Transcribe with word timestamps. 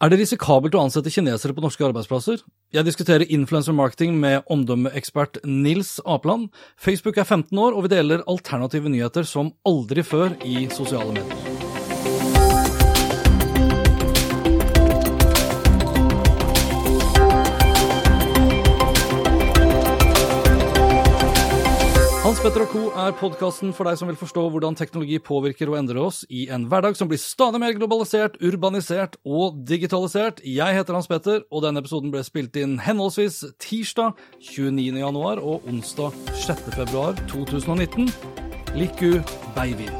Er 0.00 0.08
det 0.08 0.16
risikabelt 0.16 0.72
å 0.72 0.80
ansette 0.80 1.10
kinesere 1.12 1.52
på 1.52 1.60
norske 1.60 1.84
arbeidsplasser? 1.84 2.40
Jeg 2.72 2.86
diskuterer 2.86 3.28
influencer 3.36 3.76
marketing 3.76 4.14
med 4.22 4.48
omdømmeekspert 4.48 5.42
Nils 5.44 5.98
Apland. 6.08 6.48
Facebook 6.80 7.20
er 7.20 7.28
15 7.28 7.52
år, 7.60 7.76
og 7.76 7.84
vi 7.84 7.92
deler 7.98 8.24
alternative 8.24 8.88
nyheter 8.88 9.28
som 9.28 9.52
aldri 9.68 10.00
før 10.00 10.38
i 10.40 10.70
sosiale 10.72 11.12
medier. 11.20 11.49
Petter 22.40 22.62
og 22.64 22.70
co. 22.72 22.82
er 22.96 23.10
podkasten 23.12 23.74
for 23.76 23.84
deg 23.84 23.98
som 24.00 24.08
vil 24.08 24.16
forstå 24.16 24.42
hvordan 24.48 24.72
teknologi 24.72 25.18
påvirker 25.20 25.68
og 25.68 25.74
endrer 25.76 25.98
oss 26.00 26.22
i 26.32 26.46
en 26.48 26.62
hverdag 26.72 26.94
som 26.96 27.08
blir 27.10 27.18
stadig 27.20 27.58
mer 27.60 27.74
globalisert, 27.76 28.38
urbanisert 28.40 29.18
og 29.28 29.58
digitalisert. 29.68 30.38
Jeg 30.40 30.78
heter 30.78 30.96
Hans 30.96 31.10
Petter, 31.10 31.42
og 31.52 31.66
denne 31.66 31.82
episoden 31.84 32.08
ble 32.08 32.22
spilt 32.24 32.56
inn 32.56 32.78
henholdsvis 32.80 33.42
tirsdag 33.60 34.16
29. 34.40 34.88
januar 35.02 35.42
og 35.44 35.66
onsdag 35.68 36.16
6. 36.40 36.62
februar 36.78 37.20
2019. 37.28 38.08
Liku 38.72 39.18
baby. 39.52 39.90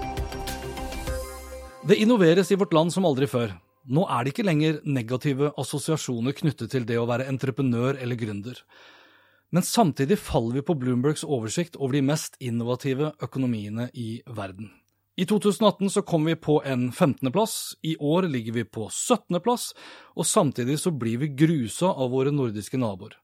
Det 1.85 1.99
innoveres 2.01 2.55
i 2.55 2.57
vårt 2.57 2.73
land 2.73 2.95
som 2.97 3.05
aldri 3.05 3.29
før. 3.29 3.53
Nå 3.85 4.07
er 4.09 4.25
det 4.25 4.33
ikke 4.33 4.49
lenger 4.49 4.81
negative 4.89 5.53
assosiasjoner 5.61 6.33
knyttet 6.41 6.73
til 6.73 6.89
det 6.89 6.97
å 6.97 7.05
være 7.11 7.29
entreprenør 7.29 8.01
eller 8.01 8.17
gründer. 8.17 8.65
Men 9.51 9.63
samtidig 9.67 10.19
faller 10.19 10.61
vi 10.61 10.63
på 10.63 10.77
Bloombergs 10.79 11.25
oversikt 11.25 11.77
over 11.77 11.99
de 11.99 12.05
mest 12.07 12.37
innovative 12.39 13.13
økonomiene 13.23 13.89
i 13.95 14.23
verden. 14.27 14.71
I 15.19 15.27
2018 15.27 15.91
så 15.91 16.03
kom 16.07 16.25
vi 16.25 16.37
på 16.39 16.61
en 16.65 16.93
15.-plass, 16.93 17.75
i 17.83 17.97
år 17.97 18.29
ligger 18.31 18.53
vi 18.53 18.65
på 18.65 18.87
17.-plass, 18.89 19.73
og 20.17 20.27
samtidig 20.27 20.79
så 20.81 20.95
blir 20.95 21.19
vi 21.21 21.33
grusa 21.35 21.91
av 21.91 22.15
våre 22.15 22.33
nordiske 22.33 22.79
naboer. 22.79 23.19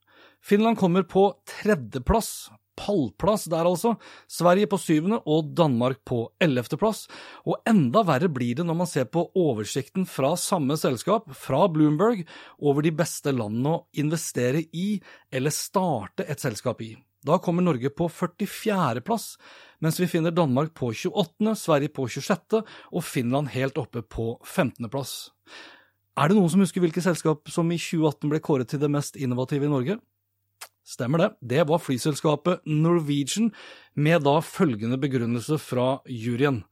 Finland 0.44 0.78
kommer 0.78 1.06
på 1.06 1.30
tredjeplass, 1.48 2.50
pallplass 2.78 3.46
der 3.52 3.68
altså, 3.68 3.94
Sverige 4.30 4.68
på 4.70 4.78
syvende 4.80 5.20
og 5.24 5.52
Danmark 5.56 6.02
på 6.08 6.22
ellevteplass, 6.42 7.06
og 7.48 7.58
enda 7.68 8.04
verre 8.06 8.30
blir 8.32 8.58
det 8.58 8.66
når 8.68 8.78
man 8.82 8.90
ser 8.90 9.08
på 9.10 9.26
oversikten 9.38 10.06
fra 10.08 10.34
samme 10.40 10.78
selskap, 10.80 11.30
fra 11.34 11.66
Bloomberg, 11.72 12.24
over 12.60 12.86
de 12.86 12.94
beste 12.96 13.34
landene 13.34 13.74
å 13.78 13.84
investere 13.98 14.64
i 14.72 14.88
eller 15.32 15.54
starte 15.54 16.28
et 16.28 16.42
selskap 16.42 16.84
i. 16.84 16.94
Da 17.26 17.40
kommer 17.42 17.64
Norge 17.64 17.90
på 17.90 18.06
44. 18.12 19.00
plass, 19.02 19.32
mens 19.82 19.98
vi 19.98 20.06
finner 20.10 20.34
Danmark 20.34 20.74
på 20.78 20.92
28., 20.94 21.56
Sverige 21.58 21.90
på 21.96 22.06
26. 22.06 22.60
og 22.92 23.02
Finland 23.04 23.50
helt 23.56 23.80
oppe 23.82 24.04
på 24.04 24.36
15. 24.44 24.86
plass. 24.92 25.32
Er 26.16 26.30
det 26.30 26.36
noen 26.38 26.52
som 26.52 26.62
husker 26.62 26.84
hvilket 26.84 27.04
selskap 27.04 27.50
som 27.52 27.68
i 27.74 27.80
2018 27.80 28.30
ble 28.30 28.40
kåret 28.44 28.70
til 28.70 28.80
det 28.80 28.92
mest 28.92 29.18
innovative 29.18 29.66
i 29.66 29.72
Norge? 29.72 29.98
Stemmer 30.86 31.18
det. 31.18 31.30
Det 31.42 31.64
var 31.66 31.82
flyselskapet 31.82 32.62
Norwegian, 32.70 33.50
med 33.98 34.22
da 34.22 34.38
følgende 34.44 34.98
begrunnelse 35.02 35.58
fra 35.58 35.96
juryen. 36.06 36.62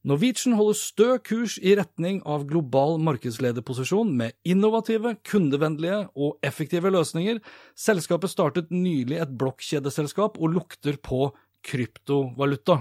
Norwegian 0.00 0.56
holder 0.56 0.78
stø 0.80 1.08
kurs 1.20 1.58
i 1.60 1.74
retning 1.76 2.22
av 2.24 2.46
global 2.48 2.96
markedslederposisjon 3.04 4.14
med 4.16 4.32
innovative, 4.48 5.12
kundevennlige 5.28 6.06
og 6.16 6.38
effektive 6.46 6.88
løsninger. 6.94 7.42
Selskapet 7.76 8.32
startet 8.32 8.72
nylig 8.72 9.20
et 9.20 9.36
blokkjedeselskap 9.36 10.40
og 10.40 10.56
lukter 10.56 10.96
på 10.96 11.28
kryptovaluta. 11.68 12.80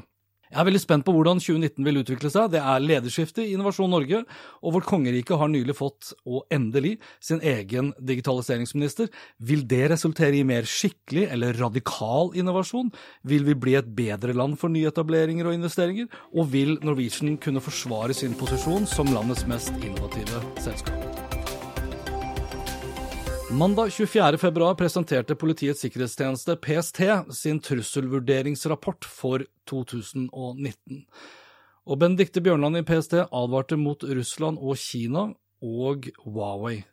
Jeg 0.49 0.63
er 0.63 0.65
veldig 0.65 0.81
spent 0.81 1.05
på 1.05 1.13
hvordan 1.13 1.37
2019 1.37 1.85
vil 1.85 1.99
utvikle 2.01 2.31
seg. 2.33 2.47
Det 2.55 2.61
er 2.63 2.81
lederskifte 2.81 3.43
i 3.43 3.51
Innovasjon 3.53 3.91
Norge, 3.93 4.23
og 4.65 4.73
vårt 4.73 4.87
kongerike 4.89 5.37
har 5.37 5.51
nylig 5.53 5.75
fått, 5.77 6.15
og 6.25 6.49
endelig, 6.49 6.95
sin 7.21 7.43
egen 7.45 7.91
digitaliseringsminister. 8.01 9.11
Vil 9.37 9.61
det 9.69 9.83
resultere 9.93 10.41
i 10.41 10.47
mer 10.47 10.65
skikkelig 10.65 11.27
eller 11.29 11.61
radikal 11.61 12.33
innovasjon? 12.33 12.89
Vil 13.29 13.45
vi 13.45 13.59
bli 13.61 13.77
et 13.77 13.93
bedre 13.93 14.33
land 14.33 14.57
for 14.57 14.73
nyetableringer 14.73 15.51
og 15.51 15.59
investeringer? 15.59 16.09
Og 16.33 16.49
vil 16.49 16.79
Norwegian 16.81 17.37
kunne 17.37 17.61
forsvare 17.61 18.17
sin 18.17 18.33
posisjon 18.33 18.89
som 18.89 19.13
landets 19.13 19.45
mest 19.49 19.75
innovative 19.83 20.41
selskap? 20.65 21.28
Mandag 23.51 23.89
24. 23.89 24.37
februar 24.37 24.75
presenterte 24.75 25.35
Politiets 25.35 25.81
sikkerhetstjeneste, 25.81 26.53
PST, 26.61 26.99
sin 27.33 27.57
trusselvurderingsrapport 27.59 29.07
for 29.09 29.41
2019. 29.65 31.01
Og 31.89 31.97
Benedicte 31.97 32.43
Bjørnland 32.45 32.77
i 32.77 32.85
PST 32.85 33.17
advarte 33.25 33.79
mot 33.81 34.05
Russland 34.05 34.61
og 34.61 34.77
Kina 34.77 35.31
og 35.65 36.11
Huawei. 36.27 36.83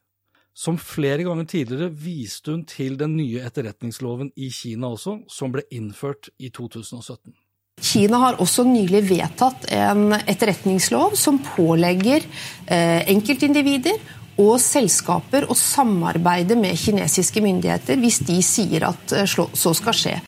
Som 0.56 0.80
flere 0.80 1.28
ganger 1.28 1.44
tidligere 1.44 1.92
viste 1.92 2.54
hun 2.54 2.64
til 2.64 2.96
den 2.96 3.18
nye 3.20 3.44
etterretningsloven 3.44 4.32
i 4.40 4.48
Kina 4.48 4.94
også, 4.96 5.18
som 5.28 5.52
ble 5.52 5.68
innført 5.76 6.32
i 6.40 6.48
2017. 6.48 7.36
Kina 7.84 8.16
har 8.22 8.40
også 8.40 8.64
nylig 8.64 9.02
vedtatt 9.10 9.68
en 9.76 10.14
etterretningslov 10.22 11.20
som 11.20 11.36
pålegger 11.52 12.24
eh, 12.24 13.02
enkeltindivider 13.12 14.00
og 14.40 14.56
selskaper 14.60 15.46
å 15.48 15.56
samarbeide 15.56 16.56
med 16.58 16.76
kinesiske 16.80 17.42
myndigheter 17.44 18.00
hvis 18.00 18.20
de 18.28 18.36
sier 18.44 18.86
at 18.88 19.16
eh, 19.16 19.26
så 19.28 19.72
skal 19.76 19.96
skje. 19.96 20.18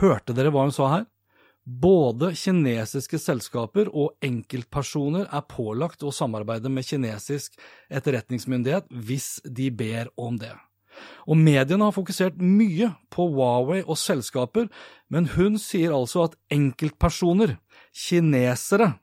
Hørte 0.00 0.36
dere 0.36 0.52
hva 0.52 0.66
hun 0.66 0.74
sa 0.74 0.88
her? 0.92 1.06
Både 1.66 2.30
kinesiske 2.38 3.18
selskaper 3.18 3.88
og 3.90 4.14
enkeltpersoner 4.24 5.26
er 5.34 5.48
pålagt 5.50 6.04
å 6.06 6.12
samarbeide 6.14 6.70
med 6.70 6.86
kinesisk 6.86 7.56
etterretningsmyndighet 7.90 8.86
hvis 8.90 9.40
de 9.42 9.72
ber 9.74 10.12
om 10.14 10.38
det. 10.38 10.52
Og 11.26 11.36
mediene 11.36 11.88
har 11.88 11.96
fokusert 11.96 12.38
mye 12.40 12.92
på 13.12 13.26
Huawei 13.34 13.82
og 13.82 13.98
selskaper, 14.00 14.70
men 15.12 15.26
hun 15.34 15.58
sier 15.60 15.92
altså 15.92 16.28
at 16.28 16.38
enkeltpersoner, 16.54 17.56
kinesere, 17.92 18.94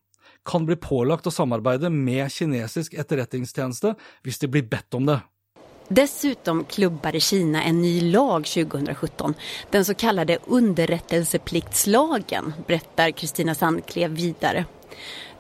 kan 0.45 0.65
bli 0.65 0.75
pålagt 0.75 1.27
å 1.27 1.31
samarbeide 1.31 1.89
med 1.89 2.31
kinesisk 2.31 2.93
etterretningstjeneste 2.93 3.95
hvis 4.23 4.39
de 4.41 4.47
blir 4.51 4.63
bedt 4.67 4.93
om 4.97 5.05
det. 5.07 5.19
Dessutom 5.87 6.65
klubbade 6.65 7.19
Kina 7.19 7.63
en 7.63 7.81
ny 7.81 8.11
lag 8.11 8.45
2017, 8.47 9.33
den 9.71 9.85
så 9.85 9.93
kallade 9.93 10.37
underrättelsepliktslagen, 10.45 12.53
berättar 12.67 13.11
Kristina 13.11 13.55
Sandklev 13.55 14.11
vidare. 14.11 14.65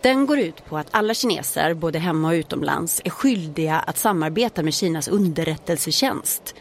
Den 0.03 0.25
går 0.25 0.39
ut 0.39 0.65
på 0.65 0.77
at 0.77 0.89
alle 0.91 1.13
kineser, 1.15 1.73
både 1.79 2.01
hjemme 2.03 2.27
og 2.27 2.41
utomlands, 2.43 2.97
er 3.07 3.13
skyldige 3.15 3.77
å 3.87 3.93
samarbeide 3.95 4.65
med 4.67 4.75
Kinas 4.75 5.07
underrättelsetjänst. 5.07 6.51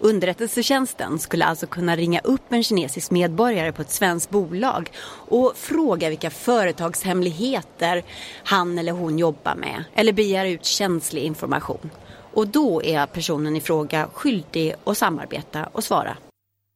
Underrättelsetjänsten 0.00 1.18
skulle 1.18 1.44
alltså 1.44 1.66
kunna 1.66 1.96
ringa 1.96 2.20
upp 2.24 2.52
en 2.52 2.62
kinesisk 2.62 3.10
medborgare 3.10 3.72
på 3.72 3.82
ett 3.82 3.90
svenskt 3.90 4.30
bolag 4.30 4.90
och 5.30 5.52
fråga 5.56 6.08
vilka 6.08 6.30
företagshemligheter 6.30 8.02
han 8.44 8.78
eller 8.78 8.92
hon 8.92 9.18
jobbar 9.18 9.54
med 9.54 9.84
eller 9.94 10.12
begära 10.12 10.48
ut 10.48 10.64
känslig 10.64 11.22
information. 11.22 11.90
Och 12.34 12.48
då 12.48 12.82
är 12.82 13.06
personen 13.06 13.56
i 13.56 13.60
fråga 13.60 14.08
skyldig 14.12 14.74
att 14.84 14.98
samarbeta 14.98 15.68
och 15.72 15.84
svara. 15.84 16.16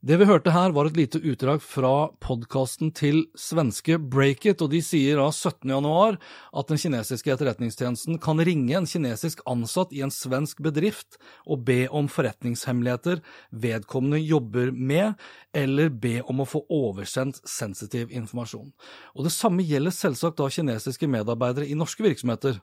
Det 0.02 0.16
vi 0.18 0.26
hørte 0.26 0.50
her, 0.50 0.72
var 0.74 0.88
et 0.88 0.96
lite 0.98 1.20
utdrag 1.22 1.60
fra 1.62 2.08
podkasten 2.18 2.88
til 2.90 3.20
svenske 3.38 4.00
Breakit, 4.02 4.58
og 4.58 4.72
de 4.72 4.80
sier 4.82 5.20
da 5.20 5.28
17. 5.30 5.70
januar 5.70 6.16
at 6.50 6.72
den 6.72 6.80
kinesiske 6.82 7.30
etterretningstjenesten 7.30 8.18
kan 8.24 8.42
ringe 8.42 8.74
en 8.74 8.88
kinesisk 8.90 9.44
ansatt 9.46 9.94
i 9.94 10.02
en 10.02 10.10
svensk 10.10 10.58
bedrift 10.66 11.20
og 11.46 11.62
be 11.68 11.84
om 11.86 12.10
forretningshemmeligheter 12.10 13.22
vedkommende 13.54 14.18
jobber 14.18 14.74
med, 14.74 15.14
eller 15.54 15.94
be 15.94 16.16
om 16.26 16.42
å 16.42 16.50
få 16.50 16.64
oversendt 16.66 17.38
sensitiv 17.46 18.10
informasjon. 18.10 18.72
Og 19.14 19.30
det 19.30 19.36
samme 19.38 19.62
gjelder 19.62 19.94
selvsagt 19.94 20.42
da 20.42 20.50
kinesiske 20.50 21.06
medarbeidere 21.14 21.70
i 21.70 21.78
norske 21.78 22.02
virksomheter. 22.02 22.58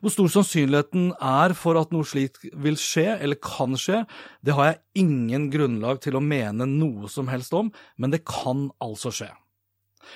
Hvor 0.00 0.14
stor 0.14 0.30
sannsynligheten 0.36 1.12
er 1.16 1.54
for 1.58 1.78
at 1.80 1.92
noe 1.94 2.06
slikt 2.08 2.42
vil 2.52 2.78
skje, 2.80 3.18
eller 3.18 3.40
kan 3.40 3.76
skje, 3.78 4.04
det 4.44 4.56
har 4.56 4.72
jeg 4.72 5.04
ingen 5.04 5.48
grunnlag 5.52 6.02
til 6.04 6.18
å 6.18 6.24
mene 6.24 6.68
noe 6.68 7.10
som 7.12 7.30
helst 7.30 7.54
om, 7.56 7.72
men 7.96 8.14
det 8.14 8.24
kan 8.28 8.68
altså 8.82 9.14
skje. 9.14 9.30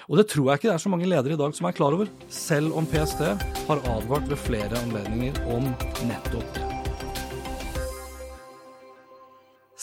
Og 0.08 0.18
det 0.18 0.28
tror 0.32 0.50
jeg 0.50 0.60
ikke 0.60 0.70
det 0.70 0.76
er 0.76 0.84
så 0.84 0.92
mange 0.92 1.08
ledere 1.10 1.36
i 1.36 1.40
dag 1.40 1.54
som 1.56 1.68
er 1.68 1.76
klar 1.76 1.96
over, 1.96 2.10
selv 2.32 2.74
om 2.78 2.88
PST 2.88 3.26
har 3.68 3.84
advart 3.96 4.30
ved 4.30 4.40
flere 4.46 4.80
anledninger 4.86 5.44
om 5.54 5.70
nettopp 6.08 6.56
det. 6.56 6.83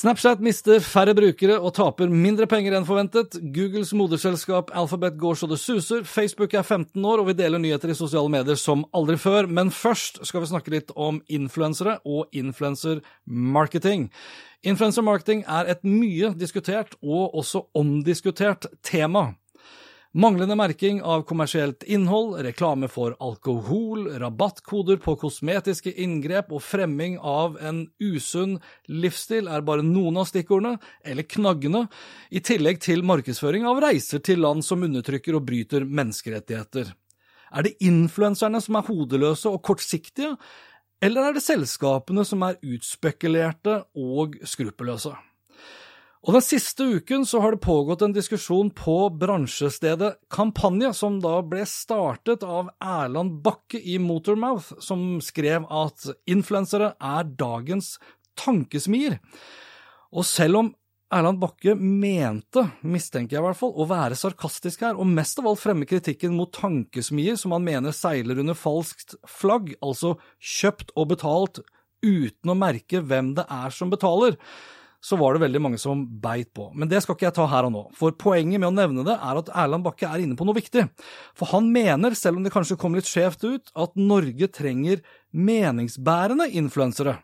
Snapchat 0.01 0.39
mister 0.41 0.79
færre 0.81 1.13
brukere 1.13 1.59
og 1.61 1.75
taper 1.77 2.09
mindre 2.09 2.47
penger 2.49 2.73
enn 2.73 2.87
forventet. 2.87 3.35
Googles 3.53 3.91
moderselskap 3.93 4.71
Alphabet 4.73 5.19
går 5.21 5.37
så 5.37 5.49
det 5.51 5.59
suser. 5.61 6.01
Facebook 6.09 6.55
er 6.57 6.65
15 6.65 7.05
år, 7.05 7.21
og 7.21 7.27
vi 7.27 7.35
deler 7.37 7.61
nyheter 7.61 7.91
i 7.93 7.97
sosiale 7.99 8.31
medier 8.33 8.57
som 8.57 8.81
aldri 8.97 9.19
før. 9.21 9.45
Men 9.45 9.69
først 9.69 10.17
skal 10.25 10.41
vi 10.41 10.49
snakke 10.49 10.73
litt 10.73 10.89
om 10.97 11.19
influensere 11.29 11.99
og 12.01 12.33
influensermarketing. 12.33 14.07
Influensermarketing 14.65 15.45
er 15.45 15.69
et 15.75 15.85
mye 15.85 16.33
diskutert 16.33 16.97
og 17.03 17.37
også 17.37 17.67
omdiskutert 17.77 18.71
tema. 18.81 19.35
Manglende 20.13 20.57
merking 20.59 20.97
av 21.01 21.21
kommersielt 21.23 21.83
innhold, 21.83 22.33
reklame 22.43 22.89
for 22.91 23.13
alkohol, 23.23 24.09
rabattkoder 24.19 24.97
på 24.99 25.13
kosmetiske 25.21 25.93
inngrep 26.03 26.51
og 26.51 26.59
fremming 26.67 27.15
av 27.15 27.55
en 27.63 27.85
usunn 28.03 28.57
livsstil 28.91 29.47
er 29.47 29.63
bare 29.63 29.85
noen 29.87 30.19
av 30.19 30.27
stikkordene, 30.27 30.81
eller 31.07 31.29
knaggene, 31.31 31.85
i 32.27 32.43
tillegg 32.43 32.83
til 32.83 33.07
markedsføring 33.07 33.63
av 33.71 33.79
reiser 33.85 34.19
til 34.19 34.43
land 34.43 34.67
som 34.67 34.83
undertrykker 34.83 35.39
og 35.39 35.47
bryter 35.47 35.87
menneskerettigheter. 35.87 36.91
Er 37.55 37.69
det 37.69 37.77
influenserne 37.79 38.59
som 38.59 38.75
er 38.75 38.87
hodeløse 38.91 39.47
og 39.47 39.63
kortsiktige, 39.63 40.35
eller 40.99 41.29
er 41.29 41.39
det 41.39 41.47
selskapene 41.47 42.27
som 42.27 42.43
er 42.51 42.59
utspekulerte 42.59 43.85
og 43.95 44.41
skruppelløse? 44.43 45.15
Og 46.21 46.35
Den 46.35 46.43
siste 46.45 46.85
uken 46.85 47.23
så 47.25 47.39
har 47.41 47.55
det 47.55 47.63
pågått 47.65 48.03
en 48.05 48.13
diskusjon 48.13 48.69
på 48.77 48.95
bransjestedet 49.17 50.19
Kampanje, 50.29 50.91
som 50.93 51.17
da 51.23 51.39
ble 51.41 51.63
startet 51.65 52.43
av 52.45 52.69
Erland 52.77 53.39
Bakke 53.41 53.79
i 53.81 53.97
Motormouth, 53.97 54.75
som 54.85 55.17
skrev 55.25 55.65
at 55.65 56.11
influensere 56.29 56.91
er 56.93 57.31
dagens 57.39 57.95
tankesmier. 58.37 59.17
Og 60.13 60.27
selv 60.29 60.59
om 60.59 60.69
Erland 61.11 61.41
Bakke 61.41 61.73
mente, 61.73 62.67
mistenker 62.85 63.39
jeg 63.39 63.41
i 63.41 63.45
hvert 63.47 63.59
fall, 63.59 63.73
å 63.73 63.87
være 63.89 64.19
sarkastisk 64.19 64.85
her, 64.85 64.99
og 65.01 65.09
mest 65.09 65.41
av 65.41 65.49
alt 65.49 65.63
fremme 65.63 65.87
kritikken 65.89 66.37
mot 66.37 66.53
tankesmier 66.53 67.39
som 67.39 67.55
han 67.57 67.65
mener 67.65 67.95
seiler 67.97 68.43
under 68.43 68.55
falskt 68.55 69.17
flagg, 69.25 69.73
altså 69.81 70.13
kjøpt 70.37 70.93
og 70.93 71.09
betalt 71.15 71.63
uten 72.05 72.53
å 72.53 72.57
merke 72.57 73.01
hvem 73.01 73.33
det 73.41 73.47
er 73.49 73.73
som 73.73 73.89
betaler 73.89 74.37
så 75.01 75.17
var 75.17 75.33
det 75.33 75.41
veldig 75.41 75.61
mange 75.65 75.79
som 75.81 76.03
beit 76.21 76.51
på. 76.53 76.67
Men 76.77 76.89
det 76.89 77.01
skal 77.01 77.17
ikke 77.17 77.27
jeg 77.27 77.37
ta 77.39 77.47
her 77.49 77.67
og 77.67 77.73
nå, 77.73 77.83
for 77.97 78.13
poenget 78.21 78.61
med 78.61 78.69
å 78.69 78.75
nevne 78.75 79.05
det 79.07 79.15
er 79.17 79.39
at 79.39 79.49
Erland 79.63 79.85
Bakke 79.85 80.05
er 80.05 80.21
inne 80.21 80.37
på 80.37 80.45
noe 80.45 80.57
viktig. 80.57 80.85
For 81.37 81.49
han 81.55 81.71
mener, 81.73 82.13
selv 82.17 82.37
om 82.37 82.45
det 82.45 82.53
kanskje 82.53 82.77
kom 82.79 82.97
litt 82.97 83.09
skjevt 83.09 83.45
ut, 83.47 83.73
at 83.73 83.97
Norge 83.97 84.51
trenger 84.53 85.01
meningsbærende 85.33 86.51
influensere. 86.61 87.17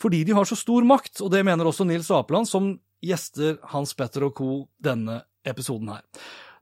Fordi 0.00 0.22
de 0.26 0.34
har 0.34 0.48
så 0.48 0.56
stor 0.58 0.86
makt, 0.88 1.20
og 1.20 1.30
det 1.34 1.44
mener 1.46 1.68
også 1.68 1.86
Nils 1.86 2.08
Apeland, 2.14 2.48
som 2.48 2.72
gjester 3.02 3.60
Hans 3.74 3.92
Petter 3.98 4.24
og 4.26 4.34
co. 4.38 4.48
denne 4.80 5.20
episoden 5.44 5.92
her. 5.92 6.02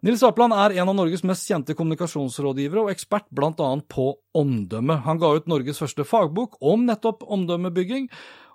Nils 0.00 0.22
Apeland 0.24 0.54
er 0.56 0.78
en 0.80 0.88
av 0.88 0.96
Norges 0.96 1.20
mest 1.28 1.44
kjente 1.44 1.74
kommunikasjonsrådgivere 1.76 2.86
og 2.86 2.92
ekspert 2.94 3.26
bl.a. 3.36 3.52
på 3.84 4.06
omdømme. 4.32 4.96
Han 5.04 5.20
ga 5.20 5.34
ut 5.36 5.50
Norges 5.50 5.80
første 5.82 6.06
fagbok 6.08 6.56
om 6.64 6.86
nettopp 6.88 7.26
omdømmebygging, 7.28 8.06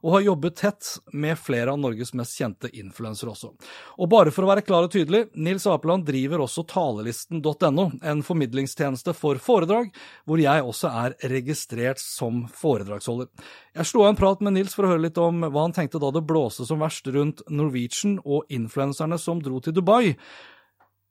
og 0.06 0.14
har 0.14 0.26
jobbet 0.28 0.56
tett 0.60 0.90
med 1.18 1.40
flere 1.42 1.74
av 1.74 1.80
Norges 1.82 2.14
mest 2.14 2.38
kjente 2.38 2.70
influensere 2.78 3.32
også. 3.32 3.50
Og 3.98 4.10
bare 4.12 4.34
for 4.34 4.46
å 4.46 4.52
være 4.52 4.62
klar 4.66 4.86
og 4.86 4.94
tydelig, 4.94 5.24
Nils 5.34 5.66
Apeland 5.70 6.06
driver 6.06 6.44
også 6.46 6.62
talelisten.no, 6.70 7.88
en 8.06 8.22
formidlingstjeneste 8.26 9.16
for 9.18 9.42
foredrag, 9.42 9.90
hvor 10.30 10.42
jeg 10.42 10.62
også 10.62 10.92
er 11.06 11.18
registrert 11.34 12.02
som 12.02 12.44
foredragsholder. 12.54 13.32
Jeg 13.74 13.90
slo 13.90 14.06
av 14.06 14.14
en 14.14 14.20
prat 14.20 14.46
med 14.46 14.60
Nils 14.60 14.78
for 14.78 14.86
å 14.86 14.94
høre 14.94 15.08
litt 15.08 15.18
om 15.22 15.42
hva 15.48 15.66
han 15.66 15.74
tenkte 15.74 16.02
da 16.02 16.14
det 16.14 16.26
blåste 16.30 16.68
som 16.70 16.86
verst 16.86 17.10
rundt 17.10 17.42
Norwegian 17.50 18.20
og 18.22 18.46
influenserne 18.54 19.18
som 19.22 19.42
dro 19.42 19.58
til 19.64 19.74
Dubai. 19.74 20.14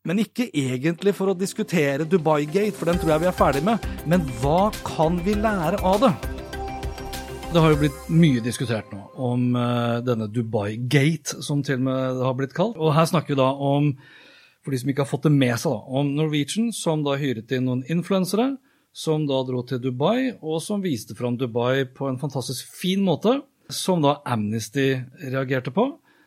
Men 0.07 0.21
ikke 0.21 0.51
egentlig 0.53 1.17
for 1.17 1.33
å 1.33 1.37
diskutere 1.39 2.07
Dubai-gate, 2.07 2.77
for 2.79 2.93
den 2.93 3.01
tror 3.01 3.17
jeg 3.17 3.25
vi 3.25 3.31
er 3.33 3.39
ferdig 3.43 3.67
med. 3.67 3.91
Men 4.07 4.23
hva 4.43 4.69
kan 4.87 5.19
vi 5.25 5.35
lære 5.41 5.83
av 5.83 6.03
det? 6.05 6.44
Det 7.55 7.61
har 7.63 7.71
jo 7.71 7.77
blitt 7.85 8.07
mye 8.11 8.41
diskutert 8.43 8.89
nå 8.91 8.99
om 9.23 9.43
uh, 9.55 10.01
denne 10.03 10.27
Dubai-gate, 10.27 11.37
som 11.47 11.61
til 11.63 11.77
og 11.79 11.85
med 11.87 12.23
har 12.27 12.33
blitt 12.35 12.55
kalt. 12.57 12.75
Og 12.83 12.91
her 12.97 13.07
snakker 13.07 13.31
vi 13.31 13.37
da 13.39 13.47
om, 13.55 13.93
for 14.67 14.75
de 14.75 14.81
som 14.81 14.89
ikke 14.91 15.05
har 15.05 15.07
fått 15.07 15.29
det 15.29 15.31
med 15.37 15.55
seg, 15.63 15.71
da, 15.71 16.01
om 16.01 16.09
Norwegian, 16.17 16.73
som 16.75 17.05
da 17.07 17.15
hyret 17.21 17.55
inn 17.55 17.69
noen 17.69 17.85
influensere, 17.95 18.49
som 18.91 19.29
da 19.31 19.39
dro 19.47 19.63
til 19.71 19.79
Dubai, 19.85 20.33
og 20.43 20.59
som 20.67 20.83
viste 20.83 21.15
fram 21.15 21.37
Dubai 21.39 21.85
på 21.95 22.09
en 22.11 22.19
fantastisk 22.19 22.75
fin 22.75 23.05
måte, 23.07 23.37
som 23.71 24.03
da 24.03 24.17
Amnesty 24.27 24.89
reagerte 25.23 25.71
på. 25.77 25.85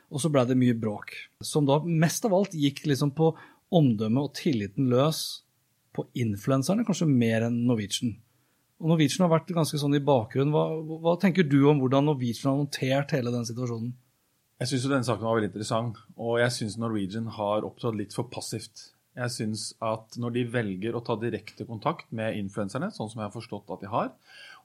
Og 0.07 0.23
så 0.23 0.31
blei 0.31 0.45
det 0.47 0.55
mye 0.55 0.77
bråk, 0.79 1.11
som 1.43 1.67
da 1.67 1.81
mest 1.83 2.23
av 2.23 2.37
alt 2.39 2.55
gikk 2.55 2.85
liksom 2.87 3.11
på 3.19 3.33
omdømmet 3.75 4.29
og 4.29 4.39
tilliten 4.39 4.87
løs 4.95 5.25
på 5.91 6.07
influenserne, 6.23 6.87
kanskje 6.87 7.09
mer 7.11 7.49
enn 7.49 7.65
Norwegian. 7.67 8.15
Og 8.77 8.91
Norwegian 8.91 9.25
har 9.25 9.31
vært 9.33 9.55
ganske 9.55 9.79
sånn 9.81 9.97
i 9.97 10.03
bakgrunnen. 10.05 10.53
Hva, 10.53 10.99
hva, 11.01 11.15
tenker 11.21 11.47
du 11.49 11.63
om 11.69 11.79
hvordan 11.81 12.05
Norwegian 12.11 12.51
har 12.51 12.59
håndtert 12.59 13.15
hele 13.17 13.33
den 13.33 13.47
situasjonen? 13.47 13.95
Jeg 14.61 14.71
syns 14.71 14.85
denne 14.89 15.05
saken 15.05 15.25
var 15.25 15.37
veldig 15.37 15.49
interessant, 15.51 15.97
og 16.17 16.37
jeg 16.41 16.53
syns 16.53 16.77
Norwegian 16.81 17.27
har 17.35 17.65
opptrådt 17.65 17.97
litt 17.97 18.15
for 18.17 18.29
passivt. 18.33 18.91
Jeg 19.17 19.33
syns 19.33 19.71
at 19.81 20.17
når 20.21 20.33
de 20.35 20.43
velger 20.53 20.97
å 20.97 21.01
ta 21.05 21.15
direkte 21.17 21.65
kontakt 21.65 22.11
med 22.13 22.37
influenserne, 22.37 22.91
sånn 22.93 23.09
som 23.09 23.21
jeg 23.21 23.29
har 23.29 23.33
forstått 23.33 23.73
at 23.73 23.81
de 23.81 23.89
har, 23.89 24.11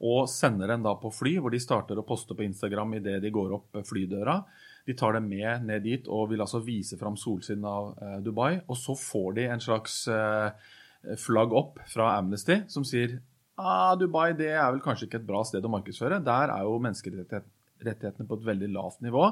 og 0.05 0.29
sender 0.29 0.69
dem 0.69 0.85
da 0.85 0.93
på 1.00 1.12
fly, 1.12 1.38
hvor 1.41 1.53
de 1.53 1.61
starter 1.62 2.00
å 2.00 2.05
poste 2.05 2.37
på 2.37 2.44
Instagram 2.44 2.99
idet 3.00 3.19
de 3.25 3.32
går 3.32 3.56
opp 3.56 3.81
flydøra, 3.88 4.43
de 4.85 4.97
tar 4.99 5.17
dem 5.17 5.29
med 5.31 5.65
ned 5.69 5.85
dit 5.87 6.08
og 6.11 6.32
vil 6.32 6.44
altså 6.44 6.61
vise 6.65 6.99
fram 7.00 7.17
solsiden 7.17 7.65
av 7.69 7.93
eh, 7.97 8.17
Dubai, 8.25 8.61
og 8.67 8.76
så 8.76 8.97
får 8.99 9.37
de 9.38 9.49
en 9.55 9.62
slags 9.62 10.00
eh, 10.11 10.73
flagg 11.23 11.55
opp 11.56 11.81
fra 11.88 12.17
Amnesty 12.19 12.61
som 12.73 12.85
sier 12.87 13.20
ah, 13.60 13.94
Dubai 13.99 14.32
det 14.38 14.52
er 14.54 14.70
vel 14.70 14.82
kanskje 14.84 15.08
ikke 15.08 15.20
et 15.22 15.28
bra 15.28 15.43
sted 15.49 15.64
å 15.64 15.72
markedsføre. 15.72 16.22
Der 16.25 16.52
er 16.54 16.69
jo 16.69 16.78
menneskerettighetene 16.82 18.28
på 18.28 18.38
et 18.38 18.49
veldig 18.52 18.70
lavt 18.76 19.02
nivå. 19.04 19.26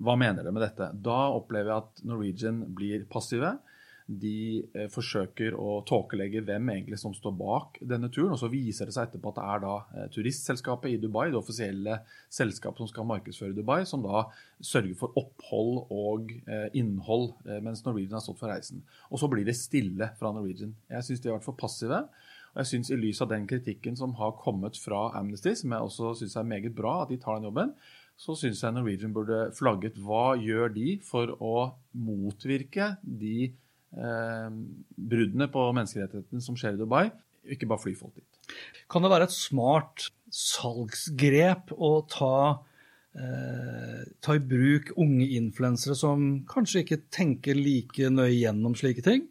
Hva 0.00 0.16
mener 0.16 0.40
dere 0.40 0.54
med 0.54 0.64
dette? 0.64 0.88
Da 1.04 1.26
opplever 1.36 1.72
jeg 1.72 1.84
at 1.84 2.02
Norwegian 2.08 2.64
blir 2.76 3.04
passive. 3.12 3.58
De 4.06 4.64
eh, 4.74 4.88
forsøker 4.90 5.54
å 5.54 5.76
tåkelegge 5.86 6.42
hvem 6.44 6.72
egentlig 6.74 6.98
som 7.00 7.14
står 7.14 7.34
bak 7.38 7.78
denne 7.92 8.10
turen. 8.12 8.32
og 8.34 8.40
Så 8.40 8.50
viser 8.52 8.88
det 8.88 8.96
seg 8.96 9.08
etterpå 9.08 9.30
at 9.30 9.38
det 9.38 9.44
er 9.52 9.62
da 9.62 9.74
eh, 9.94 10.08
turistselskapet 10.16 10.94
i 10.96 10.98
Dubai, 11.00 11.28
det 11.30 11.38
offisielle 11.38 12.00
selskapet 12.32 12.82
som 12.82 12.90
skal 12.90 13.08
markedsføre 13.08 13.56
Dubai, 13.56 13.82
som 13.88 14.02
da 14.04 14.26
sørger 14.58 14.96
for 14.98 15.16
opphold 15.20 15.84
og 15.94 16.34
eh, 16.48 16.68
innhold 16.78 17.30
mens 17.62 17.84
Norwegian 17.86 18.18
har 18.18 18.24
stått 18.24 18.42
for 18.42 18.52
reisen. 18.52 18.82
Og 19.12 19.22
så 19.22 19.30
blir 19.30 19.46
det 19.46 19.58
stille 19.60 20.10
fra 20.18 20.34
Norwegian. 20.34 20.74
Jeg 20.90 21.08
syns 21.08 21.22
de 21.22 21.30
har 21.30 21.38
vært 21.38 21.50
for 21.52 21.60
passive. 21.62 22.04
Og 22.52 22.60
jeg 22.60 22.68
synes 22.68 22.92
I 22.92 23.00
lys 23.00 23.22
av 23.24 23.30
den 23.32 23.46
kritikken 23.48 23.96
som 23.96 24.12
har 24.18 24.36
kommet 24.40 24.76
fra 24.80 25.06
Amnesty, 25.16 25.54
som 25.56 25.72
jeg 25.72 25.88
også 25.88 26.12
syns 26.20 26.36
er 26.36 26.48
meget 26.48 26.74
bra 26.76 27.02
at 27.02 27.12
de 27.12 27.20
tar 27.20 27.38
den 27.38 27.48
jobben, 27.48 27.72
så 28.20 28.36
syns 28.36 28.60
jeg 28.62 28.76
Norwegian 28.76 29.14
burde 29.16 29.46
flagget 29.56 29.96
hva 30.00 30.34
gjør 30.38 30.72
de 30.74 30.98
for 31.06 31.32
å 31.40 31.72
motvirke 31.96 32.92
de 33.02 33.48
eh, 33.48 34.50
bruddene 34.96 35.48
på 35.52 35.64
menneskerettighetene 35.78 36.44
som 36.44 36.58
skjer 36.58 36.76
i 36.76 36.82
Dubai, 36.82 37.06
ikke 37.56 37.66
bare 37.70 37.82
fly 37.82 37.94
folk 37.98 38.20
dit. 38.20 38.28
Kan 38.92 39.02
det 39.02 39.10
være 39.14 39.30
et 39.30 39.34
smart 39.34 40.10
salgsgrep 40.32 41.72
å 41.72 41.92
ta, 42.12 42.36
eh, 43.16 44.04
ta 44.20 44.36
i 44.36 44.44
bruk 44.52 44.92
unge 45.00 45.32
influensere 45.40 45.96
som 45.98 46.44
kanskje 46.52 46.84
ikke 46.84 47.02
tenker 47.08 47.56
like 47.56 48.12
nøye 48.12 48.36
gjennom 48.36 48.76
slike 48.78 49.04
ting? 49.08 49.26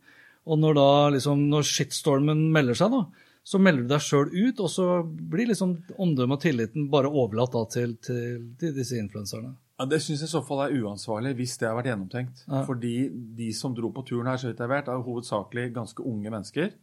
Og 0.49 0.57
når 0.57 0.77
da 0.77 0.87
liksom, 1.17 1.43
når 1.51 1.67
shitstormen 1.69 2.47
melder 2.53 2.77
seg, 2.77 2.93
da, 2.93 3.27
så 3.43 3.59
melder 3.61 3.85
du 3.85 3.91
deg 3.93 4.05
sjøl 4.05 4.29
ut, 4.29 4.61
og 4.61 4.69
så 4.69 4.87
blir 5.05 5.49
liksom 5.49 5.75
omdømmet 6.01 6.37
og 6.37 6.43
tilliten 6.43 6.87
bare 6.93 7.09
overlatt 7.09 7.53
da, 7.55 7.65
til, 7.73 7.95
til, 8.05 8.47
til 8.61 8.73
disse 8.75 8.97
influenserne. 9.01 9.55
Ja, 9.81 9.87
Det 9.89 10.01
syns 10.03 10.21
jeg 10.21 10.29
i 10.29 10.33
så 10.35 10.43
fall 10.45 10.65
er 10.67 10.75
uansvarlig, 10.77 11.33
hvis 11.39 11.55
det 11.57 11.69
har 11.69 11.77
vært 11.77 11.89
gjennomtenkt. 11.89 12.43
Ja. 12.45 12.61
Fordi 12.67 12.95
de 13.37 13.49
som 13.57 13.73
dro 13.77 13.89
på 13.93 14.05
turen 14.05 14.29
her, 14.29 14.37
så 14.37 14.51
vidt 14.51 14.61
jeg 14.61 14.69
vet, 14.69 14.89
er 14.89 15.07
hovedsakelig 15.07 15.71
ganske 15.73 16.05
unge 16.05 16.33
mennesker. 16.33 16.75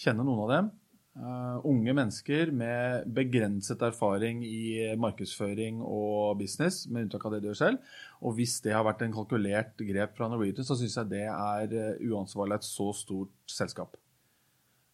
Kjenner 0.00 0.24
noen 0.24 0.46
av 0.46 0.54
dem. 0.54 0.70
Uh, 1.12 1.58
unge 1.68 1.92
mennesker 1.92 2.48
med 2.56 3.04
begrenset 3.12 3.82
erfaring 3.84 4.40
i 4.48 4.94
markedsføring 4.96 5.82
og 5.84 6.38
business, 6.40 6.86
med 6.88 7.04
unntak 7.04 7.26
av 7.28 7.34
det 7.34 7.42
de 7.42 7.50
gjør 7.50 7.58
selv. 7.60 7.90
Og 8.24 8.38
hvis 8.38 8.56
det 8.64 8.72
har 8.72 8.86
vært 8.86 9.04
en 9.04 9.12
kalkulert 9.12 9.84
grep 9.92 10.16
fra 10.16 10.30
Norwegian, 10.32 10.64
så 10.64 10.78
syns 10.80 10.96
jeg 10.96 11.12
det 11.12 11.26
er 11.28 11.76
uh, 11.76 12.06
uansvarlig 12.14 12.56
av 12.56 12.62
et 12.62 12.70
så 12.70 12.88
stort 12.96 13.58
selskap. 13.60 14.01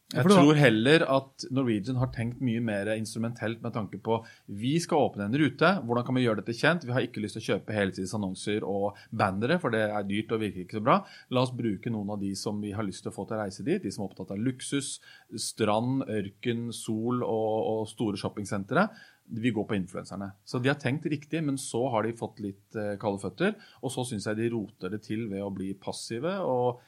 Jeg 0.08 0.24
tror 0.24 0.56
heller 0.56 1.02
at 1.04 1.44
Norwegian 1.52 1.98
har 2.00 2.08
tenkt 2.14 2.38
mye 2.40 2.62
mer 2.64 2.88
instrumentelt 2.94 3.60
med 3.60 3.74
tanke 3.74 3.98
på 4.00 4.16
vi 4.56 4.70
skal 4.80 5.02
åpne 5.04 5.26
en 5.26 5.36
rute. 5.36 5.72
Hvordan 5.84 6.06
kan 6.06 6.16
vi 6.16 6.22
gjøre 6.24 6.40
dette 6.40 6.56
kjent? 6.56 6.86
Vi 6.88 6.94
har 6.96 7.04
ikke 7.04 7.20
lyst 7.20 7.36
til 7.36 7.42
å 7.42 7.48
kjøpe 7.50 7.76
helsides 7.76 8.14
annonser 8.16 8.64
og 8.64 8.96
bannere, 9.12 9.58
for 9.60 9.76
det 9.76 9.82
er 9.84 10.08
dyrt 10.08 10.32
og 10.32 10.40
virker 10.40 10.64
ikke 10.64 10.78
så 10.78 10.84
bra. 10.86 10.96
La 11.28 11.44
oss 11.44 11.52
bruke 11.52 11.92
noen 11.92 12.14
av 12.16 12.24
de 12.24 12.32
som 12.40 12.56
vi 12.64 12.72
har 12.72 12.88
lyst 12.88 13.04
til 13.04 13.12
å 13.12 13.18
få 13.18 13.28
til 13.28 13.36
å 13.36 13.42
reise 13.42 13.68
dit. 13.68 13.84
De 13.84 13.92
som 13.92 14.06
er 14.06 14.08
opptatt 14.08 14.32
av 14.32 14.40
luksus, 14.48 14.94
strand, 15.36 16.06
ørken, 16.08 16.70
sol 16.72 17.20
og, 17.20 17.54
og 17.74 17.86
store 17.92 18.16
shoppingsentre. 18.16 18.88
Vi 19.28 19.52
går 19.52 19.68
på 19.68 19.76
influenserne. 19.76 20.32
Så 20.48 20.56
de 20.64 20.72
har 20.72 20.80
tenkt 20.80 21.04
riktig, 21.12 21.44
men 21.44 21.60
så 21.60 21.84
har 21.92 22.08
de 22.08 22.16
fått 22.16 22.40
litt 22.40 22.80
eh, 22.80 22.94
kalde 22.96 23.20
føtter. 23.28 23.58
Og 23.84 23.92
så 23.92 24.08
syns 24.08 24.24
jeg 24.30 24.40
de 24.40 24.52
roter 24.56 24.96
det 24.96 25.04
til 25.04 25.28
ved 25.28 25.44
å 25.44 25.52
bli 25.52 25.74
passive. 25.76 26.38
og 26.40 26.80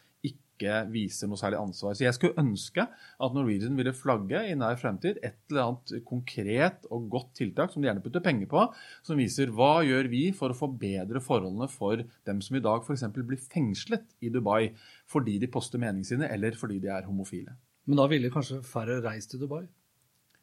ikke 0.61 0.77
viser 0.93 1.31
noe 1.31 1.41
særlig 1.41 1.59
ansvar. 1.61 1.97
Så 1.97 2.05
jeg 2.05 2.17
skulle 2.17 2.39
ønske 2.41 2.85
at 2.85 3.37
Norwegian 3.37 3.79
ville 3.79 3.95
flagge 3.97 4.43
i 4.51 4.57
nær 4.59 4.77
fremtid 4.81 5.19
et 5.25 5.39
eller 5.51 5.71
annet 5.71 6.05
konkret 6.09 6.87
og 6.93 7.09
godt 7.13 7.33
tiltak 7.41 7.73
som 7.73 7.81
de 7.81 7.89
gjerne 7.89 8.05
putter 8.05 8.25
penger 8.25 8.51
på, 8.51 8.67
som 9.07 9.21
viser 9.21 9.53
hva 9.57 9.81
gjør 9.87 10.11
vi 10.13 10.27
for 10.37 10.53
å 10.53 10.59
forbedre 10.59 11.23
forholdene 11.25 11.71
for 11.73 12.05
dem 12.29 12.45
som 12.45 12.61
i 12.61 12.65
dag 12.65 12.85
f.eks. 12.85 13.09
blir 13.17 13.41
fengslet 13.41 14.07
i 14.21 14.33
Dubai 14.33 14.71
fordi 15.11 15.39
de 15.41 15.51
poster 15.51 15.81
meningene 15.81 16.07
sine, 16.07 16.31
eller 16.31 16.57
fordi 16.59 16.79
de 16.83 16.93
er 16.93 17.09
homofile. 17.09 17.57
Men 17.89 17.99
da 17.99 18.07
ville 18.11 18.31
kanskje 18.33 18.61
færre 18.67 19.01
reist 19.03 19.33
til 19.33 19.43
Dubai? 19.43 19.65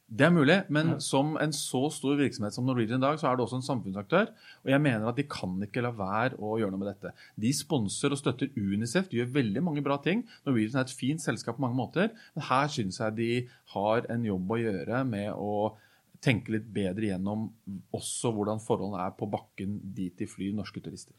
Det 0.07 0.23
er 0.23 0.31
mulig, 0.31 0.55
men 0.71 0.93
ja. 0.93 0.97
som 1.03 1.33
en 1.35 1.51
så 1.51 1.81
stor 1.91 2.15
virksomhet 2.15 2.55
som 2.55 2.63
Norwegian 2.63 3.01
i 3.01 3.03
dag, 3.03 3.17
så 3.19 3.27
er 3.27 3.35
det 3.35 3.43
også 3.43 3.57
en 3.59 3.65
samfunnsaktør. 3.65 4.29
Og 4.63 4.69
jeg 4.71 4.79
mener 4.79 5.09
at 5.09 5.17
de 5.19 5.25
kan 5.27 5.57
ikke 5.65 5.83
la 5.83 5.91
være 5.91 6.39
å 6.39 6.53
gjøre 6.61 6.71
noe 6.71 6.79
med 6.79 6.93
dette. 6.93 7.11
De 7.35 7.51
sponser 7.51 8.15
og 8.15 8.21
støtter 8.21 8.53
Unicef, 8.55 9.09
de 9.11 9.19
gjør 9.19 9.33
veldig 9.35 9.65
mange 9.67 9.83
bra 9.83 9.97
ting. 10.03 10.23
Norwegian 10.47 10.79
er 10.79 10.87
et 10.87 10.95
fint 10.95 11.23
selskap 11.23 11.59
på 11.59 11.65
mange 11.65 11.75
måter, 11.75 12.13
men 12.37 12.47
her 12.47 12.71
syns 12.71 13.01
jeg 13.03 13.17
de 13.19 13.29
har 13.73 14.07
en 14.13 14.23
jobb 14.29 14.55
å 14.55 14.61
gjøre 14.61 15.03
med 15.11 15.33
å 15.35 15.75
tenke 16.23 16.55
litt 16.55 16.71
bedre 16.73 17.11
gjennom 17.11 17.49
også 17.93 18.31
hvordan 18.33 18.63
forholdene 18.63 19.03
er 19.09 19.13
på 19.19 19.27
bakken 19.29 19.75
dit 19.97 20.15
de 20.15 20.29
flyr 20.31 20.55
norske 20.55 20.81
turister. 20.87 21.13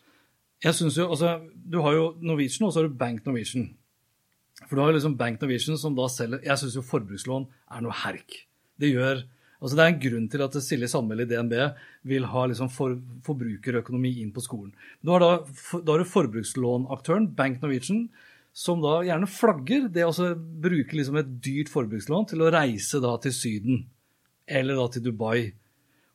Jeg 0.65 0.75
synes 0.75 0.97
jo, 0.99 1.11
altså, 1.13 1.37
Du 1.53 1.83
har 1.85 1.93
jo 1.93 2.15
Norwegian, 2.25 2.67
og 2.67 2.73
så 2.73 2.81
har 2.81 2.89
du 2.89 2.97
Bank 2.99 3.27
Norwegian. 3.27 3.69
For 4.65 4.75
du 4.75 4.83
har 4.83 4.91
jo 4.91 4.97
liksom 4.97 5.21
Bank 5.21 5.43
Norwegian 5.43 5.79
som 5.79 5.95
da 5.95 6.09
selger 6.11 6.41
Jeg 6.43 6.59
syns 6.59 6.75
jo 6.81 6.83
forbrukslån 6.83 7.47
er 7.77 7.85
noe 7.85 7.95
herk. 7.95 8.48
Det 8.79 8.93
gjør 8.95 9.27
Altså 9.59 9.75
det 9.75 9.83
er 9.83 9.91
en 9.91 10.03
grunn 10.03 10.27
til 10.31 10.43
at 10.45 10.57
Silje 10.63 10.89
Sandmæl 10.91 11.25
i 11.25 11.27
DNB 11.27 11.55
vil 12.07 12.27
ha 12.31 12.45
liksom 12.47 12.69
for, 12.71 12.95
forbrukerøkonomi 13.27 14.13
inn 14.23 14.31
på 14.35 14.45
skolen. 14.45 14.71
Du 15.03 15.11
har 15.11 15.25
da, 15.25 15.31
da 15.83 15.97
har 15.97 16.03
du 16.05 16.07
forbrukslånaktøren 16.07 17.27
Bank 17.39 17.65
Norwegian, 17.65 18.05
som 18.55 18.79
da 18.83 19.01
gjerne 19.07 19.29
flagger 19.31 19.89
det 19.91 20.07
å 20.07 20.13
bruke 20.63 20.95
liksom 20.95 21.19
et 21.19 21.33
dyrt 21.43 21.73
forbrukslån 21.73 22.31
til 22.31 22.45
å 22.45 22.53
reise 22.55 23.03
da 23.03 23.17
til 23.23 23.35
Syden 23.35 23.83
eller 24.49 24.79
da 24.79 24.87
til 24.95 25.05
Dubai. 25.09 25.51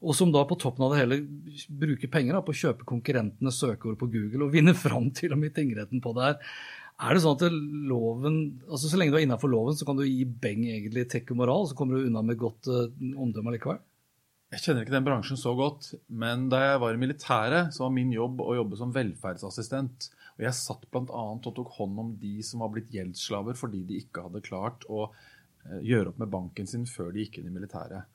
Og 0.04 0.16
som 0.18 0.32
da 0.32 0.42
på 0.48 0.58
toppen 0.60 0.84
av 0.84 0.94
det 0.94 1.02
hele 1.04 1.20
bruker 1.68 2.12
penger 2.12 2.36
da, 2.36 2.42
på 2.44 2.56
å 2.56 2.62
kjøpe 2.64 2.88
konkurrentenes 2.88 3.60
søkeord 3.60 4.00
på 4.00 4.10
Google 4.12 4.48
og 4.48 4.56
vinne 4.56 4.74
fram 4.76 5.12
til 5.16 5.36
og 5.36 5.40
med 5.44 5.56
tingretten 5.56 6.04
på 6.04 6.16
det 6.16 6.26
her. 6.28 6.56
Er 7.02 7.16
det 7.16 7.24
sånn 7.24 7.38
at 7.40 7.56
loven, 7.90 8.36
altså 8.68 8.90
Så 8.92 9.00
lenge 9.00 9.16
du 9.16 9.18
er 9.18 9.26
innafor 9.26 9.50
loven, 9.52 9.76
så 9.78 9.88
kan 9.88 9.98
du 9.98 10.06
gi 10.06 10.26
beng 10.26 10.68
egentlig 10.70 11.08
tek 11.12 11.32
og 11.34 11.40
moral, 11.42 11.66
så 11.70 11.78
kommer 11.78 11.98
du 11.98 12.08
unna 12.08 12.22
med 12.26 12.40
godt 12.40 12.70
uh, 12.70 12.86
omdømme 13.18 13.56
likevel? 13.56 13.82
Jeg 14.54 14.62
kjenner 14.62 14.86
ikke 14.86 14.94
den 14.94 15.08
bransjen 15.08 15.40
så 15.40 15.56
godt, 15.58 15.96
men 16.14 16.46
da 16.54 16.60
jeg 16.62 16.82
var 16.84 16.94
i 16.94 17.02
militæret, 17.02 17.74
så 17.74 17.88
var 17.88 17.96
min 17.96 18.12
jobb 18.14 18.44
å 18.46 18.54
jobbe 18.60 18.78
som 18.78 18.94
velferdsassistent. 18.94 20.12
Og 20.38 20.46
jeg 20.46 20.58
satt 20.60 20.86
bl.a. 20.94 21.24
og 21.34 21.48
tok 21.48 21.72
hånd 21.80 22.02
om 22.04 22.12
de 22.22 22.36
som 22.46 22.62
var 22.62 22.70
blitt 22.76 22.94
gjeldsslaver 22.94 23.58
fordi 23.58 23.82
de 23.90 23.98
ikke 24.04 24.28
hadde 24.28 24.46
klart 24.46 24.86
å 24.86 25.08
uh, 25.10 25.80
gjøre 25.82 26.14
opp 26.14 26.22
med 26.22 26.34
banken 26.34 26.70
sin 26.70 26.86
før 26.90 27.10
de 27.14 27.26
gikk 27.26 27.42
inn 27.42 27.50
i 27.50 27.56
militæret. 27.56 28.06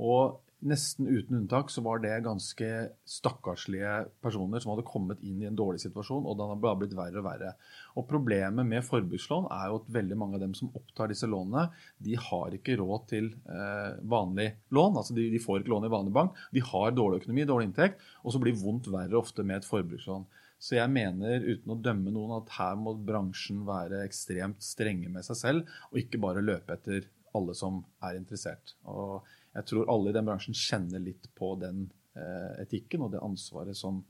Og 0.00 0.40
nesten 0.62 1.08
uten 1.10 1.40
unntak 1.40 1.70
så 1.74 1.82
var 1.82 1.98
det 2.02 2.12
ganske 2.24 2.68
stakkarslige 3.08 3.94
personer 4.22 4.62
som 4.62 4.72
hadde 4.72 4.86
kommet 4.86 5.22
inn 5.26 5.40
i 5.42 5.48
en 5.48 5.58
dårlig 5.58 5.82
situasjon, 5.82 6.22
og 6.22 6.36
den 6.38 6.52
har 6.52 6.60
bare 6.62 6.78
blitt 6.82 6.94
verre 6.96 7.18
og 7.18 7.26
verre. 7.26 7.54
Og 7.98 8.06
Problemet 8.10 8.68
med 8.68 8.86
forbrukslån 8.86 9.48
er 9.52 9.70
jo 9.70 9.80
at 9.80 9.90
veldig 9.96 10.18
mange 10.18 10.38
av 10.38 10.44
dem 10.44 10.54
som 10.58 10.70
opptar 10.78 11.10
disse 11.10 11.26
lånene, 11.30 11.66
de 11.98 12.14
har 12.28 12.54
ikke 12.54 12.78
råd 12.78 13.08
til 13.10 13.32
eh, 13.50 13.98
vanlig 14.14 14.52
lån. 14.70 15.00
altså 15.02 15.16
de, 15.18 15.26
de, 15.34 15.42
får 15.42 15.62
ikke 15.62 15.74
lån 15.74 15.88
i 15.88 15.94
vanlig 15.96 16.14
bank. 16.14 16.38
De 16.54 16.62
har 16.70 16.94
dårlig 16.94 17.22
økonomi, 17.22 17.48
dårlig 17.48 17.70
inntekt, 17.70 18.06
og 18.22 18.34
så 18.34 18.42
blir 18.42 18.58
vondt 18.62 18.90
verre 18.92 19.18
ofte 19.18 19.46
med 19.46 19.60
et 19.60 19.68
forbrukslån. 19.68 20.28
Så 20.62 20.76
jeg 20.76 20.94
mener, 20.94 21.42
uten 21.42 21.74
å 21.74 21.80
dømme 21.82 22.12
noen, 22.14 22.36
at 22.38 22.52
her 22.54 22.76
må 22.78 22.94
bransjen 22.94 23.64
være 23.66 24.04
ekstremt 24.06 24.62
strenge 24.62 25.10
med 25.10 25.26
seg 25.26 25.40
selv, 25.40 25.78
og 25.90 25.98
ikke 25.98 26.22
bare 26.22 26.44
løpe 26.44 26.76
etter 26.76 27.08
alle 27.34 27.56
som 27.58 27.80
er 28.04 28.14
interessert. 28.20 28.76
Og 28.86 29.26
jeg 29.54 29.68
tror 29.68 29.90
alle 29.92 30.10
i 30.10 30.16
den 30.16 30.28
bransjen 30.28 30.56
kjenner 30.56 31.02
litt 31.02 31.28
på 31.38 31.54
den 31.60 31.86
eh, 32.16 32.62
etikken 32.64 33.04
og 33.04 33.12
det 33.12 33.22
ansvaret 33.24 33.76
som 33.76 34.02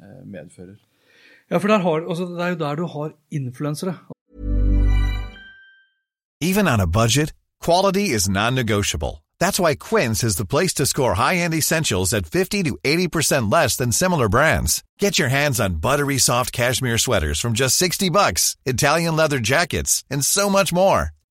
eh, 0.00 0.22
medfører. 0.24 0.78
Ja, 1.50 1.58
for 1.58 1.70
har, 1.70 2.08
altså, 2.08 2.26
det 2.32 2.42
er 2.42 2.54
jo 2.54 2.62
der 2.64 2.76
du 2.76 2.86
har 2.86 3.12
influensere. 3.30 3.94
Even 6.40 6.68
on 6.68 6.80
a 6.80 6.86
budget, 6.86 7.32
quality 7.60 8.12
is 8.14 8.28
non-negotiable. 8.28 9.24
That's 9.38 9.60
why 9.60 9.74
Quince 9.74 10.24
is 10.24 10.36
the 10.36 10.46
place 10.46 10.74
to 10.74 10.86
score 10.86 11.14
high-end 11.14 11.54
essentials 11.54 12.12
at 12.12 12.26
50 12.26 12.62
to 12.64 12.78
80% 12.84 13.52
less 13.52 13.76
than 13.76 13.92
similar 13.92 14.28
brands. 14.28 14.82
Get 14.98 15.18
your 15.18 15.28
hands 15.28 15.60
on 15.60 15.80
buttery 15.80 16.18
soft 16.18 16.52
cashmere 16.52 16.98
sweaters 16.98 17.40
from 17.40 17.52
just 17.52 17.76
60 17.76 18.10
bucks, 18.10 18.56
Italian 18.64 19.16
leather 19.16 19.38
jackets, 19.38 20.04
and 20.10 20.24
so 20.24 20.48
much 20.48 20.72
more. 20.72 21.15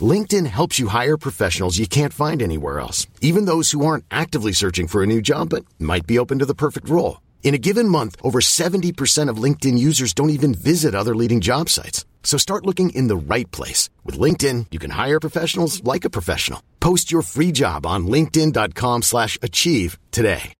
LinkedIn 0.00 0.46
helps 0.46 0.78
you 0.78 0.88
hire 0.88 1.18
professionals 1.18 1.78
you 1.78 1.86
can't 1.86 2.14
find 2.14 2.42
anywhere 2.42 2.80
else, 2.80 3.06
even 3.20 3.44
those 3.44 3.72
who 3.72 3.84
aren't 3.84 4.06
actively 4.10 4.52
searching 4.52 4.88
for 4.88 5.02
a 5.02 5.06
new 5.06 5.20
job 5.20 5.50
but 5.50 5.66
might 5.78 6.06
be 6.06 6.18
open 6.18 6.38
to 6.38 6.46
the 6.46 6.54
perfect 6.54 6.88
role. 6.88 7.20
In 7.42 7.54
a 7.54 7.58
given 7.58 7.86
month, 7.86 8.16
over 8.22 8.40
70% 8.40 9.28
of 9.28 9.36
LinkedIn 9.36 9.76
users 9.76 10.14
don't 10.14 10.30
even 10.30 10.54
visit 10.54 10.94
other 10.94 11.14
leading 11.14 11.42
job 11.42 11.68
sites. 11.68 12.06
So 12.22 12.38
start 12.38 12.64
looking 12.64 12.90
in 12.90 13.08
the 13.08 13.34
right 13.34 13.50
place. 13.50 13.90
With 14.06 14.18
LinkedIn, 14.18 14.66
you 14.70 14.78
can 14.78 14.92
hire 14.92 15.20
professionals 15.20 15.84
like 15.84 16.06
a 16.06 16.10
professional. 16.10 16.62
Post 16.80 17.12
your 17.12 17.22
free 17.22 17.52
job 17.52 17.84
on 17.84 18.06
linkedin.com 18.06 19.02
slash 19.02 19.36
achieve 19.42 19.98
today. 20.10 20.54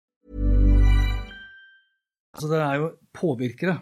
Så 2.39 2.47
det 2.47 2.59
er 2.59 2.75
jo 2.75 2.91
påvirkere. 3.13 3.77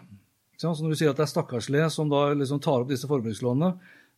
Når 0.62 0.88
du 0.92 0.94
sier 0.94 1.10
at 1.10 1.16
det 1.16 1.24
er 1.24 1.30
stakkarslige 1.30 1.88
som 1.90 2.10
da 2.10 2.34
liksom 2.36 2.60
tar 2.60 2.82
opp 2.84 2.90
disse 2.92 3.08
forbrukslånene, 3.08 3.72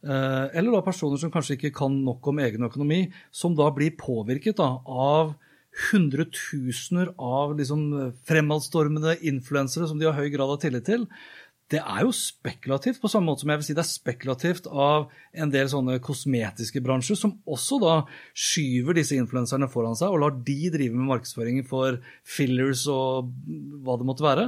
eller 0.05 0.75
da 0.75 0.83
personer 0.85 1.21
som 1.21 1.33
kanskje 1.33 1.57
ikke 1.59 1.75
kan 1.81 1.95
nok 2.05 2.27
om 2.29 2.43
egen 2.45 2.67
økonomi, 2.67 3.07
som 3.33 3.57
da 3.57 3.71
blir 3.75 3.97
påvirket 3.99 4.59
da, 4.61 4.71
av 4.85 5.35
hundretusener 5.91 7.15
av 7.19 7.57
liksom 7.59 7.89
fremadstormende 8.29 9.17
influensere 9.27 9.89
som 9.91 9.99
de 9.99 10.07
har 10.07 10.19
høy 10.19 10.29
grad 10.35 10.53
av 10.53 10.61
tillit 10.63 10.87
til. 10.87 11.09
Det 11.73 11.81
er 11.81 12.05
jo 12.05 12.13
spekulativt, 12.13 13.01
på 13.01 13.09
samme 13.09 13.31
måte 13.31 13.43
som 13.43 13.51
jeg 13.51 13.61
vil 13.61 13.67
si 13.67 13.75
det 13.77 13.83
er 13.83 13.89
spekulativt 13.89 14.67
av 14.69 15.07
en 15.33 15.53
del 15.53 15.71
sånne 15.73 15.97
kosmetiske 16.05 16.83
bransjer, 16.85 17.17
som 17.19 17.39
også 17.49 17.81
da 17.83 17.95
skyver 18.37 18.99
disse 18.99 19.17
influenserne 19.17 19.71
foran 19.73 19.97
seg 19.99 20.13
og 20.13 20.21
lar 20.23 20.37
de 20.45 20.59
drive 20.75 20.95
med 20.95 21.09
markedsføringen 21.09 21.67
for 21.67 21.99
fillers 22.37 22.85
og 22.93 23.33
hva 23.83 23.97
det 23.99 24.09
måtte 24.11 24.27
være. 24.27 24.47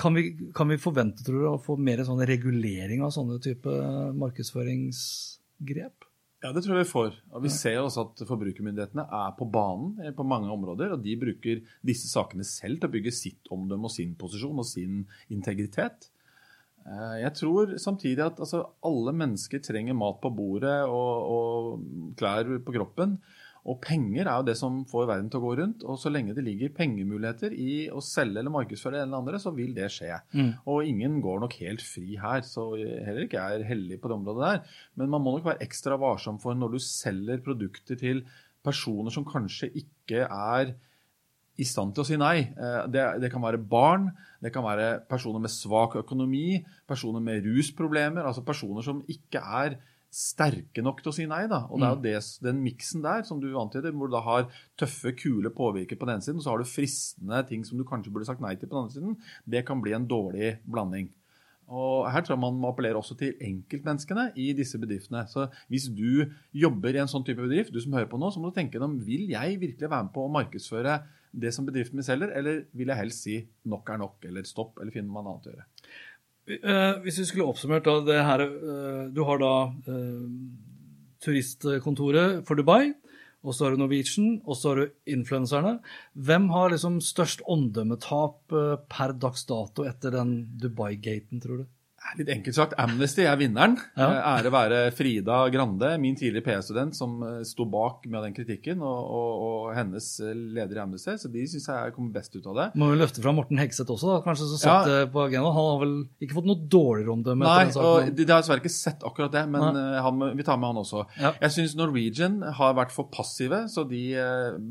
Kan 0.00 0.16
vi, 0.16 0.24
kan 0.56 0.70
vi, 0.72 0.78
forvente 0.80 1.24
tror 1.24 1.40
du, 1.40 1.48
å 1.50 1.62
få 1.62 1.76
mer 1.76 2.00
sånn 2.06 2.22
regulering 2.26 3.02
av 3.04 3.12
sånne 3.14 3.36
type 3.44 3.74
markedsføringsgrep? 4.18 6.06
Ja, 6.40 6.54
det 6.56 6.62
tror 6.64 6.78
jeg 6.78 6.86
vi 6.86 6.92
får. 6.94 7.18
Og 7.36 7.42
Vi 7.44 7.50
ser 7.52 7.82
også 7.82 8.06
at 8.06 8.22
forbrukermyndighetene 8.24 9.04
er 9.04 9.34
på 9.36 9.44
banen 9.52 9.98
eh, 10.00 10.14
på 10.16 10.24
mange 10.24 10.48
områder. 10.52 10.94
Og 10.94 11.04
de 11.04 11.18
bruker 11.20 11.60
disse 11.84 12.08
sakene 12.08 12.46
selv 12.48 12.80
til 12.80 12.88
å 12.88 12.94
bygge 12.94 13.12
sitt 13.12 13.52
omdømme 13.52 13.90
og 13.90 13.92
sin 13.92 14.14
posisjon 14.18 14.62
og 14.62 14.68
sin 14.68 15.02
integritet. 15.28 16.08
Eh, 16.86 17.18
jeg 17.26 17.34
tror 17.36 17.76
samtidig 17.82 18.24
at 18.24 18.40
altså, 18.40 18.62
alle 18.86 19.12
mennesker 19.12 19.60
trenger 19.64 19.98
mat 19.98 20.22
på 20.22 20.32
bordet 20.32 20.78
og, 20.88 21.36
og 21.36 22.16
klær 22.16 22.48
på 22.64 22.76
kroppen. 22.78 23.18
Og 23.68 23.76
penger 23.84 24.24
er 24.24 24.40
jo 24.40 24.46
det 24.48 24.56
som 24.58 24.80
får 24.88 25.08
verden 25.10 25.30
til 25.32 25.40
å 25.40 25.44
gå 25.44 25.54
rundt. 25.60 25.84
Og 25.84 25.98
så 26.00 26.12
lenge 26.12 26.34
det 26.36 26.44
ligger 26.46 26.72
pengemuligheter 26.76 27.52
i 27.52 27.72
å 27.92 28.02
selge 28.04 28.40
eller 28.40 28.54
markedsføre 28.54 28.96
det 28.96 29.02
ene 29.02 29.10
eller 29.10 29.22
andre, 29.24 29.40
så 29.42 29.52
vil 29.56 29.74
det 29.76 29.90
skje. 29.92 30.14
Mm. 30.32 30.52
Og 30.72 30.88
ingen 30.88 31.18
går 31.24 31.42
nok 31.44 31.56
helt 31.60 31.84
fri 31.84 32.16
her, 32.20 32.44
så 32.46 32.70
heller 32.78 33.26
ikke 33.26 33.42
er 33.42 33.66
heldig 33.68 34.00
på 34.00 34.10
det 34.10 34.18
området 34.20 34.46
der. 34.46 34.78
Men 35.00 35.12
man 35.12 35.24
må 35.24 35.36
nok 35.36 35.50
være 35.50 35.66
ekstra 35.66 35.98
varsom 36.00 36.40
for 36.42 36.56
når 36.56 36.76
du 36.76 36.84
selger 36.84 37.42
produkter 37.44 38.00
til 38.00 38.24
personer 38.64 39.12
som 39.12 39.26
kanskje 39.28 39.70
ikke 39.82 40.26
er 40.26 40.74
i 41.60 41.66
stand 41.68 41.92
til 41.94 42.04
å 42.04 42.08
si 42.08 42.18
nei. 42.20 42.36
Eh, 42.48 42.82
det, 42.92 43.04
det, 43.22 43.30
kan 43.32 43.44
være 43.44 43.60
barn, 43.60 44.08
det 44.40 44.52
kan 44.54 44.64
være 44.64 45.02
personer 45.10 45.42
med 45.44 45.52
svak 45.52 45.98
økonomi, 46.00 46.60
personer 46.88 47.22
med 47.24 47.44
rusproblemer, 47.44 48.24
altså 48.24 48.44
personer 48.46 48.86
som 48.86 49.02
ikke 49.10 49.42
er 49.60 49.76
sterke 50.10 50.82
nok 50.82 51.00
til 51.04 51.12
å 51.12 51.14
si 51.14 51.26
nei. 51.30 51.44
da. 51.50 51.62
Og 51.70 51.78
det 51.78 51.86
er 51.86 51.94
jo 51.94 52.00
mm. 52.00 52.04
det, 52.06 52.42
den 52.48 52.60
miksen 52.64 53.04
der 53.04 53.22
som 53.26 53.40
du 53.42 53.48
antyder, 53.60 53.94
hvor 53.94 54.10
du 54.10 54.16
da 54.16 54.24
har 54.26 54.48
tøffe, 54.80 55.14
kule 55.18 55.52
påvirker 55.54 55.98
på 55.98 56.08
den 56.08 56.18
ene 56.18 56.26
siden, 56.26 56.42
og 56.42 56.46
så 56.46 56.54
har 56.54 56.62
du 56.62 56.68
fristende 56.68 57.44
ting 57.48 57.64
som 57.66 57.78
du 57.78 57.86
kanskje 57.88 58.12
burde 58.14 58.28
sagt 58.28 58.42
nei 58.44 58.56
til 58.56 58.68
på 58.68 58.76
den 58.76 58.84
andre 58.84 58.96
siden, 58.96 59.16
det 59.46 59.64
kan 59.68 59.82
bli 59.82 59.94
en 59.96 60.08
dårlig 60.10 60.56
blanding. 60.66 61.12
Og 61.70 62.08
Her 62.10 62.24
tror 62.26 62.34
jeg 62.34 62.42
man 62.42 62.58
må 62.58 62.72
appellere 62.72 62.98
også 62.98 63.14
til 63.18 63.38
enkeltmenneskene 63.46 64.32
i 64.42 64.48
disse 64.58 64.78
bedriftene. 64.82 65.22
Så 65.30 65.46
Hvis 65.70 65.86
du 65.86 66.26
jobber 66.50 66.96
i 66.96 67.02
en 67.02 67.10
sånn 67.10 67.24
type 67.26 67.38
bedrift, 67.38 67.70
du 67.70 67.78
som 67.78 67.94
hører 67.94 68.10
på 68.10 68.18
nå, 68.18 68.32
så 68.34 68.42
må 68.42 68.50
du 68.50 68.58
tenke 68.58 68.82
om 68.82 68.98
vil 68.98 69.30
jeg 69.30 69.60
virkelig 69.62 69.86
være 69.86 70.08
med 70.08 70.14
på 70.16 70.26
å 70.26 70.32
markedsføre 70.34 70.98
det 71.30 71.52
som 71.54 71.66
bedriften 71.66 72.00
min 72.00 72.06
selger, 72.06 72.32
eller 72.34 72.64
vil 72.74 72.90
jeg 72.90 72.98
helst 72.98 73.22
si 73.22 73.36
nok 73.70 73.90
er 73.94 74.00
nok, 74.02 74.24
eller 74.26 74.46
stopp, 74.48 74.80
eller 74.80 74.90
finne 74.90 75.14
man 75.14 75.28
annet 75.30 75.46
å 75.46 75.52
gjøre. 75.52 75.66
Uh, 76.50 76.98
hvis 77.04 77.20
vi 77.20 77.28
skulle 77.28 77.46
oppsummert 77.46 77.84
da, 77.86 78.00
det 78.02 78.16
her 78.26 78.42
uh, 78.42 79.04
Du 79.14 79.20
har 79.28 79.38
da 79.38 79.52
uh, 79.70 80.24
turistkontoret 81.22 82.40
for 82.48 82.58
Dubai 82.58 82.90
og 83.40 83.56
så 83.56 83.66
har 83.66 83.74
du 83.74 83.80
Norwegian, 83.80 84.40
og 84.44 84.56
så 84.56 84.72
har 84.72 84.80
du 84.80 85.12
influenserne. 85.14 85.78
Hvem 86.12 86.50
har 86.52 86.72
liksom 86.72 86.98
størst 87.04 87.44
omdømmetap 87.48 88.52
eh, 88.52 88.74
per 88.92 89.14
dags 89.16 89.46
dato 89.48 89.86
etter 89.88 90.12
den 90.12 90.34
Dubai-gaten, 90.60 91.40
tror 91.40 91.62
du? 91.62 91.68
Litt 92.18 92.30
enkelt 92.32 92.56
sagt, 92.56 92.72
Amnesty 92.80 93.22
er 93.28 93.36
vinneren. 93.38 93.76
Ja. 93.94 94.06
Eh, 94.08 94.28
ære 94.32 94.50
være 94.50 94.78
Frida 94.96 95.42
Grande, 95.52 95.92
min 96.00 96.16
tidligere 96.18 96.46
PE-student, 96.46 96.96
som 96.96 97.20
eh, 97.22 97.36
sto 97.46 97.66
bak 97.70 98.06
med 98.10 98.24
den 98.24 98.34
kritikken, 98.34 98.80
og, 98.82 99.12
og, 99.14 99.44
og 99.46 99.68
hennes 99.76 100.08
eh, 100.24 100.32
leder 100.56 100.80
i 100.80 100.82
Amnesty. 100.82 101.14
Så 101.20 101.30
de 101.30 101.44
syns 101.52 101.68
jeg 101.70 101.94
kommer 101.94 102.16
best 102.16 102.34
ut 102.34 102.48
av 102.50 102.56
det. 102.56 102.66
Må 102.80 102.90
vi 102.90 102.98
løfte 102.98 103.22
fra 103.22 103.34
Morten 103.36 103.60
Hegseth 103.60 103.94
også, 103.94 104.10
da, 104.14 104.18
kanskje, 104.26 104.48
som 104.50 104.62
satt 104.64 104.90
ja. 104.90 105.04
på 105.12 105.22
agendaen. 105.26 105.54
Han 105.54 105.70
har 105.70 105.80
vel 105.84 105.94
ikke 106.24 106.40
fått 106.40 106.50
noe 106.50 106.66
dårligere 106.72 107.14
omdømme? 107.14 107.46
Nei, 107.46 107.70
og 107.78 108.10
de, 108.10 108.24
de 108.24 108.28
har 108.32 108.42
dessverre 108.42 108.64
ikke 108.64 108.74
sett 108.74 109.06
akkurat 109.06 109.36
det, 109.36 109.46
men 109.52 109.80
han, 110.08 110.28
vi 110.34 110.46
tar 110.46 110.58
med 110.58 110.72
han 110.72 110.82
også. 110.82 111.06
Ja. 111.20 111.34
Jeg 111.44 111.58
syns 111.58 111.78
Norwegian 111.78 112.40
har 112.58 112.76
vært 112.80 112.96
for 112.96 113.12
passive, 113.12 113.66
så 113.70 113.86
de 113.88 114.06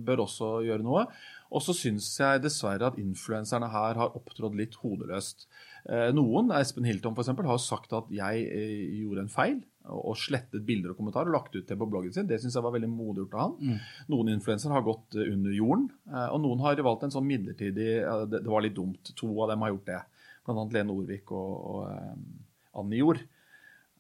bør 0.06 0.26
også 0.26 0.58
gjøre 0.66 0.84
noe. 0.84 1.08
Og 1.50 1.64
så 1.66 1.74
syns 1.74 2.12
jeg 2.20 2.44
dessverre 2.44 2.92
at 2.92 3.00
influenserne 3.02 3.72
her 3.74 3.98
har 3.98 4.16
opptrådt 4.18 4.58
litt 4.58 4.78
hodeløst. 4.84 5.48
Eh, 5.90 6.10
noen, 6.14 6.52
Espen 6.54 6.86
Hilton 6.86 7.16
f.eks., 7.16 7.32
har 7.34 7.62
sagt 7.64 7.96
at 7.98 8.12
jeg 8.14 8.44
eh, 8.46 9.00
gjorde 9.02 9.26
en 9.26 9.34
feil 9.34 9.58
og 9.90 10.14
slettet 10.22 10.62
bilder 10.68 10.92
og 10.92 11.00
kommentarer 11.00 11.32
og 11.32 11.38
lagt 11.40 11.56
ut 11.56 11.66
det 11.66 11.78
på 11.80 11.88
bloggen 11.90 12.14
sin. 12.14 12.28
Det 12.30 12.38
syns 12.42 12.60
jeg 12.60 12.66
var 12.66 12.76
veldig 12.76 12.92
modig 12.92 13.24
gjort 13.24 13.38
av 13.38 13.42
han. 13.48 13.56
Mm. 13.58 13.88
Noen 14.14 14.32
influensere 14.36 14.78
har 14.78 14.86
gått 14.86 15.18
eh, 15.18 15.32
under 15.34 15.56
jorden, 15.56 15.90
og 16.20 16.38
noen 16.46 16.62
har 16.68 16.84
valgt 16.86 17.08
en 17.08 17.16
sånn 17.16 17.28
midlertidig 17.30 17.90
Det 18.30 18.46
var 18.46 18.66
litt 18.66 18.78
dumt. 18.78 19.14
To 19.18 19.32
av 19.42 19.50
dem 19.54 19.66
har 19.66 19.74
gjort 19.74 19.90
det. 19.90 20.04
Blant 20.46 20.62
annet 20.62 20.78
Lene 20.78 20.94
Orvik 20.94 21.34
og, 21.34 21.52
og 21.74 22.80
Annie 22.84 23.02
Jord. 23.02 23.26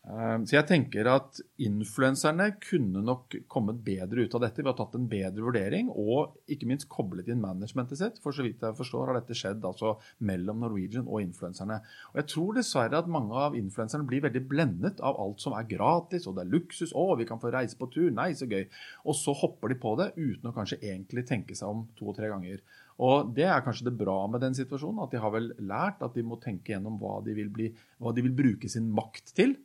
Ehm, 0.07 0.45
så 0.47 0.55
jeg 0.55 0.65
tenker 0.69 1.07
at 1.11 1.41
influenserne 1.61 2.47
kunne 2.63 3.01
nok 3.03 3.35
kommet 3.51 3.81
bedre 3.85 4.23
ut 4.23 4.35
av 4.37 4.45
dette 4.45 4.63
ved 4.63 4.71
å 4.71 4.73
ha 4.73 4.79
tatt 4.79 4.95
en 4.97 5.09
bedre 5.11 5.43
vurdering, 5.43 5.89
og 5.91 6.37
ikke 6.49 6.69
minst 6.69 6.87
koblet 6.91 7.27
inn 7.29 7.41
managementet 7.43 7.99
sitt. 7.99 8.21
For 8.23 8.35
så 8.35 8.45
vidt 8.45 8.63
jeg 8.63 8.77
forstår 8.79 9.11
har 9.11 9.19
dette 9.19 9.37
skjedd 9.37 9.65
altså 9.67 9.97
mellom 10.25 10.63
Norwegian 10.63 11.05
og 11.07 11.21
influenserne. 11.25 11.81
Og 12.13 12.21
jeg 12.21 12.29
tror 12.33 12.57
dessverre 12.57 13.03
at 13.03 13.11
mange 13.11 13.37
av 13.37 13.59
influenserne 13.59 14.07
blir 14.09 14.23
veldig 14.25 14.45
blendet 14.49 15.03
av 15.05 15.19
alt 15.21 15.43
som 15.43 15.57
er 15.57 15.69
gratis, 15.69 16.25
og 16.25 16.39
det 16.39 16.47
er 16.47 16.53
luksus, 16.55 16.95
å, 16.95 17.11
vi 17.19 17.27
kan 17.29 17.41
få 17.43 17.53
reise 17.53 17.77
på 17.77 17.91
tur, 17.93 18.09
nei, 18.15 18.31
så 18.39 18.49
gøy. 18.49 18.65
Og 19.05 19.19
så 19.19 19.35
hopper 19.35 19.73
de 19.73 19.81
på 19.83 19.93
det 19.99 20.13
uten 20.17 20.49
å 20.49 20.55
kanskje 20.55 20.81
egentlig 20.81 21.27
tenke 21.29 21.57
seg 21.59 21.69
om 21.69 21.85
to 21.99 22.09
og 22.13 22.17
tre 22.17 22.31
ganger. 22.31 22.63
Og 22.99 23.29
Det 23.35 23.45
er 23.47 23.61
kanskje 23.63 23.87
det 23.87 23.99
bra 23.99 24.25
med 24.27 24.41
den 24.43 24.55
situasjonen, 24.57 25.05
at 25.05 25.13
de 25.13 25.21
har 25.21 25.31
vel 25.31 25.53
lært 25.63 26.01
at 26.03 26.15
de 26.17 26.23
må 26.25 26.39
tenke 26.41 26.73
gjennom 26.73 26.97
hva 26.99 27.19
de 27.23 27.35
vil, 27.35 27.51
bli, 27.53 27.69
hva 27.99 28.11
de 28.15 28.25
vil 28.25 28.35
bruke 28.35 28.71
sin 28.71 28.89
makt 28.91 29.35
til. 29.37 29.55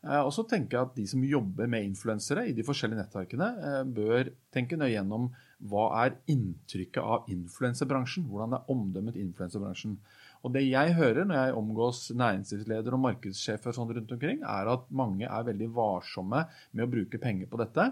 Eh, 0.00 0.22
og 0.22 0.32
så 0.32 0.46
tenker 0.48 0.78
jeg 0.78 0.88
at 0.88 0.96
de 0.96 1.04
som 1.10 1.24
jobber 1.26 1.68
med 1.68 1.84
influensere 1.84 2.46
i 2.48 2.54
de 2.56 2.64
forskjellige 2.64 3.02
nettverkene, 3.02 3.48
eh, 3.68 3.80
bør 3.84 4.30
tenke 4.54 4.78
nøye 4.80 4.94
gjennom 4.94 5.28
hva 5.70 5.84
er 6.06 6.16
inntrykket 6.32 7.02
av 7.04 7.28
influenserbransjen? 7.28 8.24
Hvordan 8.30 8.56
er 8.56 8.70
omdømmet 8.72 9.18
influenserbransjen? 9.20 9.98
Og 10.40 10.54
det 10.54 10.62
jeg 10.64 10.94
hører 10.96 11.26
når 11.28 11.36
jeg 11.36 11.58
omgås 11.58 12.00
næringslivsledere 12.16 12.96
og 12.96 13.04
markedssjefer 13.04 13.76
sånn 13.76 13.92
rundt 13.92 14.14
omkring, 14.16 14.40
er 14.40 14.72
at 14.72 14.88
mange 14.88 15.28
er 15.28 15.44
veldig 15.50 15.68
varsomme 15.76 16.46
med 16.72 16.86
å 16.86 16.92
bruke 16.96 17.20
penger 17.20 17.50
på 17.50 17.60
dette 17.60 17.90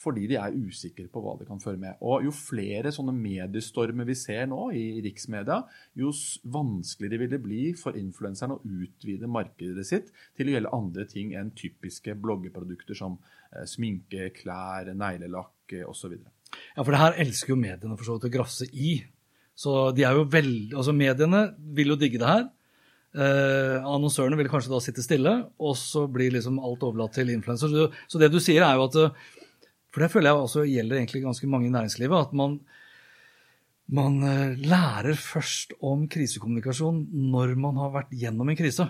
fordi 0.00 0.26
de 0.30 0.38
er 0.40 0.56
usikre 0.56 1.06
på 1.12 1.20
hva 1.22 1.34
det 1.38 1.46
kan 1.48 1.60
føre 1.60 1.80
med. 1.80 1.98
Og 2.00 2.24
Jo 2.24 2.32
flere 2.34 2.92
sånne 2.94 3.12
mediestormer 3.16 4.08
vi 4.08 4.16
ser 4.18 4.46
nå 4.50 4.70
i 4.76 5.02
riksmedia, 5.04 5.60
jo 5.98 6.12
vanskeligere 6.48 7.24
vil 7.24 7.32
det 7.34 7.42
bli 7.44 7.62
for 7.78 7.98
influenseren 8.00 8.56
å 8.56 8.60
utvide 8.64 9.30
markedet 9.30 9.86
sitt 9.86 10.12
til 10.38 10.50
å 10.50 10.56
gjelde 10.56 10.74
andre 10.76 11.06
ting 11.10 11.34
enn 11.36 11.52
typiske 11.56 12.16
bloggeprodukter 12.16 12.98
som 12.98 13.18
eh, 13.52 13.66
sminke, 13.68 14.30
klær, 14.36 14.92
neglelakk 14.96 15.76
eh, 15.76 15.88
osv. 15.88 16.16
Ja, 16.76 16.82
for 16.82 16.92
det 16.94 17.02
her 17.02 17.18
elsker 17.26 17.54
jo 17.54 17.60
mediene 17.60 17.98
for 17.98 18.08
så 18.08 18.16
vidt 18.16 18.30
å 18.30 18.36
grafse 18.38 18.68
i. 18.72 18.96
Så 19.60 19.90
de 19.92 20.06
er 20.08 20.16
jo 20.16 20.24
veldig, 20.30 20.72
altså 20.78 20.96
Mediene 20.96 21.50
vil 21.76 21.92
jo 21.92 21.98
digge 22.00 22.20
det 22.22 22.30
her. 22.30 22.48
Eh, 23.10 23.76
annonsørene 23.82 24.38
vil 24.38 24.48
kanskje 24.50 24.70
da 24.70 24.78
sitte 24.82 25.02
stille, 25.04 25.32
og 25.58 25.74
så 25.78 26.04
blir 26.10 26.32
liksom 26.36 26.60
alt 26.62 26.84
overlatt 26.86 27.16
til 27.18 27.32
influenser. 27.34 27.72
Så, 27.72 27.88
så 28.08 28.22
det 28.22 28.30
du 28.32 28.38
sier, 28.42 28.62
er 28.64 28.78
jo 28.78 28.86
at 28.86 28.98
eh, 29.02 29.28
for 29.90 30.04
det 30.04 30.10
føler 30.12 30.30
jeg 30.30 30.44
også 30.44 30.66
gjelder 30.70 31.00
egentlig 31.00 31.24
ganske 31.24 31.50
mange 31.50 31.68
i 31.68 31.74
næringslivet. 31.74 32.28
At 32.28 32.34
man, 32.36 32.58
man 33.90 34.18
eh, 34.22 34.58
lærer 34.62 35.18
først 35.18 35.74
om 35.82 36.06
krisekommunikasjon 36.10 37.04
når 37.32 37.56
man 37.58 37.80
har 37.82 37.94
vært 37.98 38.14
gjennom 38.14 38.52
en 38.52 38.58
krise. 38.58 38.86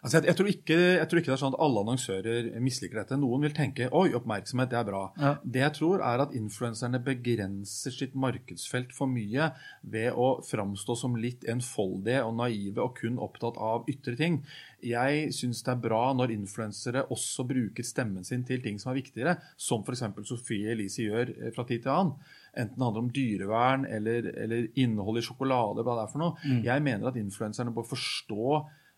Altså 0.00 0.16
jeg, 0.16 0.30
jeg, 0.30 0.36
tror 0.38 0.48
ikke, 0.48 0.76
jeg, 0.80 1.08
tror 1.10 1.20
ikke, 1.20 1.28
det 1.28 1.34
er 1.34 1.40
sånn 1.42 1.54
at 1.54 1.62
alle 1.66 1.82
annonsører 1.84 2.46
misliker 2.64 3.02
dette. 3.02 3.18
Noen 3.20 3.44
vil 3.44 3.54
tenke 3.56 3.90
oi, 3.92 4.06
oppmerksomhet, 4.16 4.70
det 4.72 4.78
er 4.80 4.86
bra. 4.88 5.02
Ja. 5.20 5.32
Det 5.44 5.60
jeg 5.60 5.74
tror, 5.76 6.04
er 6.08 6.24
at 6.24 6.32
influenserne 6.36 7.02
begrenser 7.04 7.92
sitt 7.92 8.16
markedsfelt 8.16 8.94
for 8.96 9.10
mye 9.12 9.50
ved 9.92 10.16
å 10.16 10.30
framstå 10.46 10.96
som 10.96 11.18
litt 11.20 11.44
enfoldige 11.52 12.24
og 12.24 12.32
naive 12.40 12.80
og 12.86 12.96
kun 12.96 13.20
opptatt 13.20 13.60
av 13.60 13.88
ytre 13.92 14.16
ting. 14.16 14.40
Jeg 14.80 15.34
syns 15.36 15.60
det 15.66 15.74
er 15.74 15.84
bra 15.84 16.02
når 16.16 16.32
influensere 16.32 17.04
også 17.12 17.44
bruker 17.48 17.84
stemmen 17.84 18.24
sin 18.24 18.46
til 18.48 18.64
ting 18.64 18.80
som 18.80 18.94
er 18.94 19.02
viktigere, 19.02 19.36
som 19.60 19.84
f.eks. 19.84 20.06
Sofie 20.30 20.72
Elise 20.72 21.04
gjør 21.04 21.34
eh, 21.36 21.52
fra 21.52 21.68
tid 21.68 21.84
til 21.84 21.92
annen. 21.92 22.36
Enten 22.56 22.80
det 22.80 22.86
handler 22.86 23.04
om 23.04 23.12
dyrevern 23.14 23.84
eller, 23.86 24.32
eller 24.32 24.68
innhold 24.80 25.20
i 25.20 25.24
sjokolade, 25.28 25.84
hva 25.84 26.00
det 26.00 26.06
er 26.06 26.12
for 26.14 26.24
noe. 26.24 26.36
Mm. 26.40 26.62
Jeg 26.66 26.88
mener 26.88 27.10
at 27.10 27.18
influenserne 27.20 27.74
bør 27.76 27.92
forstå 27.92 28.46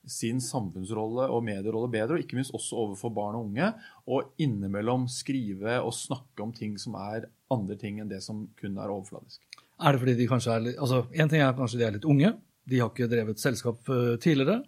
sin 0.08 0.40
samfunnsrolle 0.42 1.28
og 1.30 1.44
medierolle 1.46 1.90
bedre, 1.92 2.16
og 2.16 2.24
ikke 2.24 2.38
minst 2.38 2.54
også 2.56 2.78
overfor 2.84 3.12
barn 3.14 3.38
og 3.38 3.48
unge. 3.48 3.68
Og 4.10 4.32
innimellom 4.42 5.06
skrive 5.10 5.78
og 5.80 5.94
snakke 5.96 6.44
om 6.44 6.54
ting 6.56 6.74
som 6.80 6.96
er 6.98 7.28
andre 7.52 7.76
ting 7.78 8.00
enn 8.02 8.10
det 8.10 8.22
som 8.24 8.46
kun 8.58 8.78
er 8.78 8.90
overfladisk. 8.90 9.42
Er 9.82 9.94
det 9.94 10.02
fordi 10.02 10.16
de 10.18 10.30
kanskje 10.30 10.54
er 10.54 10.64
litt, 10.66 10.78
altså 10.78 11.04
En 11.10 11.30
ting 11.30 11.42
er 11.42 11.54
kanskje 11.58 11.80
de 11.80 11.86
er 11.86 11.96
litt 11.96 12.08
unge. 12.08 12.34
De 12.70 12.78
har 12.78 12.92
ikke 12.92 13.10
drevet 13.10 13.42
selskap 13.42 13.88
eh, 13.90 14.14
tidligere. 14.22 14.60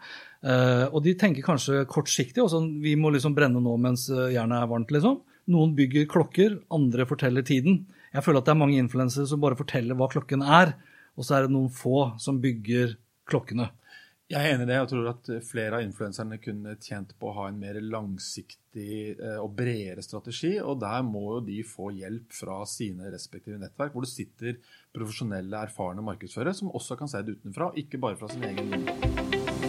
Eh, 0.43 0.87
og 0.91 1.05
de 1.05 1.15
tenker 1.19 1.47
kanskje 1.47 1.85
kortsiktig. 1.91 2.43
Også, 2.43 2.63
vi 2.83 2.97
må 2.99 3.13
liksom 3.15 3.37
brenne 3.37 3.63
nå 3.63 3.77
mens 3.79 4.09
eh, 4.11 4.33
jernet 4.35 4.63
er 4.63 4.71
varmt. 4.71 4.91
liksom. 4.95 5.21
Noen 5.55 5.77
bygger 5.77 6.09
klokker, 6.11 6.59
andre 6.75 7.07
forteller 7.07 7.47
tiden. 7.47 7.85
Jeg 8.15 8.25
føler 8.25 8.41
at 8.41 8.49
det 8.49 8.55
er 8.55 8.63
mange 8.63 8.81
influensere 8.81 9.29
som 9.31 9.43
bare 9.43 9.59
forteller 9.59 9.99
hva 9.99 10.09
klokken 10.11 10.43
er, 10.43 10.75
og 11.15 11.27
så 11.27 11.37
er 11.37 11.47
det 11.47 11.55
noen 11.55 11.71
få 11.71 12.15
som 12.23 12.41
bygger 12.43 12.97
klokkene. 13.31 13.69
Jeg 14.33 14.41
er 14.41 14.55
enig 14.55 14.65
i 14.65 14.69
det. 14.71 14.77
Jeg 14.79 14.89
tror 14.89 15.09
at 15.11 15.29
flere 15.45 15.79
av 15.79 15.85
influenserne 15.85 16.39
kunne 16.41 16.79
tjent 16.81 17.13
på 17.21 17.29
å 17.29 17.35
ha 17.37 17.49
en 17.51 17.59
mer 17.61 17.77
langsiktig 17.77 19.19
eh, 19.19 19.37
og 19.37 19.53
bredere 19.59 20.05
strategi. 20.05 20.55
Og 20.65 20.81
der 20.81 21.05
må 21.05 21.27
jo 21.35 21.43
de 21.45 21.59
få 21.69 21.91
hjelp 21.93 22.33
fra 22.33 22.63
sine 22.69 23.13
respektive 23.13 23.61
nettverk, 23.61 23.93
hvor 23.93 24.07
det 24.07 24.15
sitter 24.15 24.57
profesjonelle, 24.97 25.67
erfarne 25.69 26.05
markedsførere 26.09 26.57
som 26.57 26.73
også 26.73 26.97
kan 26.97 27.13
se 27.13 27.21
det 27.27 27.37
utenfra, 27.37 27.75
ikke 27.85 28.01
bare 28.01 28.17
fra 28.17 28.33
sin 28.33 28.49
egen 28.49 29.64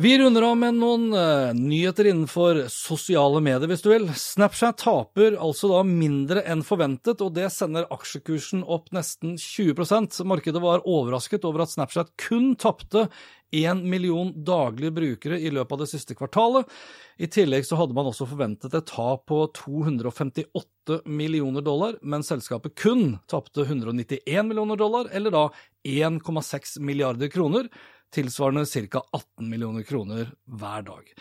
Vi 0.00 0.18
runder 0.18 0.42
av 0.46 0.56
med 0.56 0.76
noen 0.78 1.08
uh, 1.10 1.50
nyheter 1.58 2.06
innenfor 2.06 2.60
sosiale 2.70 3.40
medier, 3.42 3.66
hvis 3.66 3.80
du 3.82 3.88
vil. 3.90 4.04
Snapchat 4.14 4.78
taper 4.84 5.34
altså 5.42 5.72
da 5.72 5.80
mindre 5.82 6.44
enn 6.46 6.62
forventet, 6.62 7.18
og 7.18 7.32
det 7.34 7.48
sender 7.50 7.88
aksjekursen 7.90 8.62
opp 8.62 8.92
nesten 8.94 9.34
20% 9.42 10.20
Markedet 10.22 10.62
var 10.62 10.86
overrasket 10.86 11.48
over 11.50 11.64
at 11.64 11.74
Snapchat 11.74 12.14
kun 12.28 12.52
tapte 12.54 13.08
1 13.50 13.82
million 13.90 14.30
daglige 14.46 14.94
brukere 14.94 15.40
i 15.42 15.50
løpet 15.50 15.74
av 15.74 15.82
det 15.82 15.90
siste 15.90 16.14
kvartalet. 16.14 16.70
I 17.18 17.26
tillegg 17.34 17.66
så 17.66 17.80
hadde 17.80 17.98
man 17.98 18.06
også 18.06 18.30
forventet 18.30 18.78
et 18.78 18.86
tap 18.86 19.26
på 19.26 19.42
258 19.64 21.02
millioner 21.10 21.66
dollar, 21.66 21.98
men 22.06 22.22
selskapet 22.22 22.78
kun 22.78 23.16
tapte 23.26 23.66
191 23.66 24.46
millioner 24.46 24.78
dollar, 24.78 25.10
eller 25.10 25.34
da 25.34 25.46
1,6 25.82 26.78
milliarder 26.86 27.34
kroner 27.34 27.66
tilsvarende 28.14 28.66
ca. 28.66 29.02
18 29.12 29.48
millioner 29.50 29.82
kroner 29.82 30.30
hver 30.46 30.82
dag. 30.82 31.12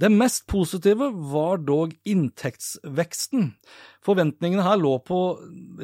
Det 0.00 0.08
mest 0.08 0.46
positive 0.48 1.10
var 1.32 1.58
dog 1.58 1.92
inntektsveksten. 2.04 3.50
Forventningene 4.04 4.64
her 4.64 4.80
lå 4.80 4.94
på 5.04 5.18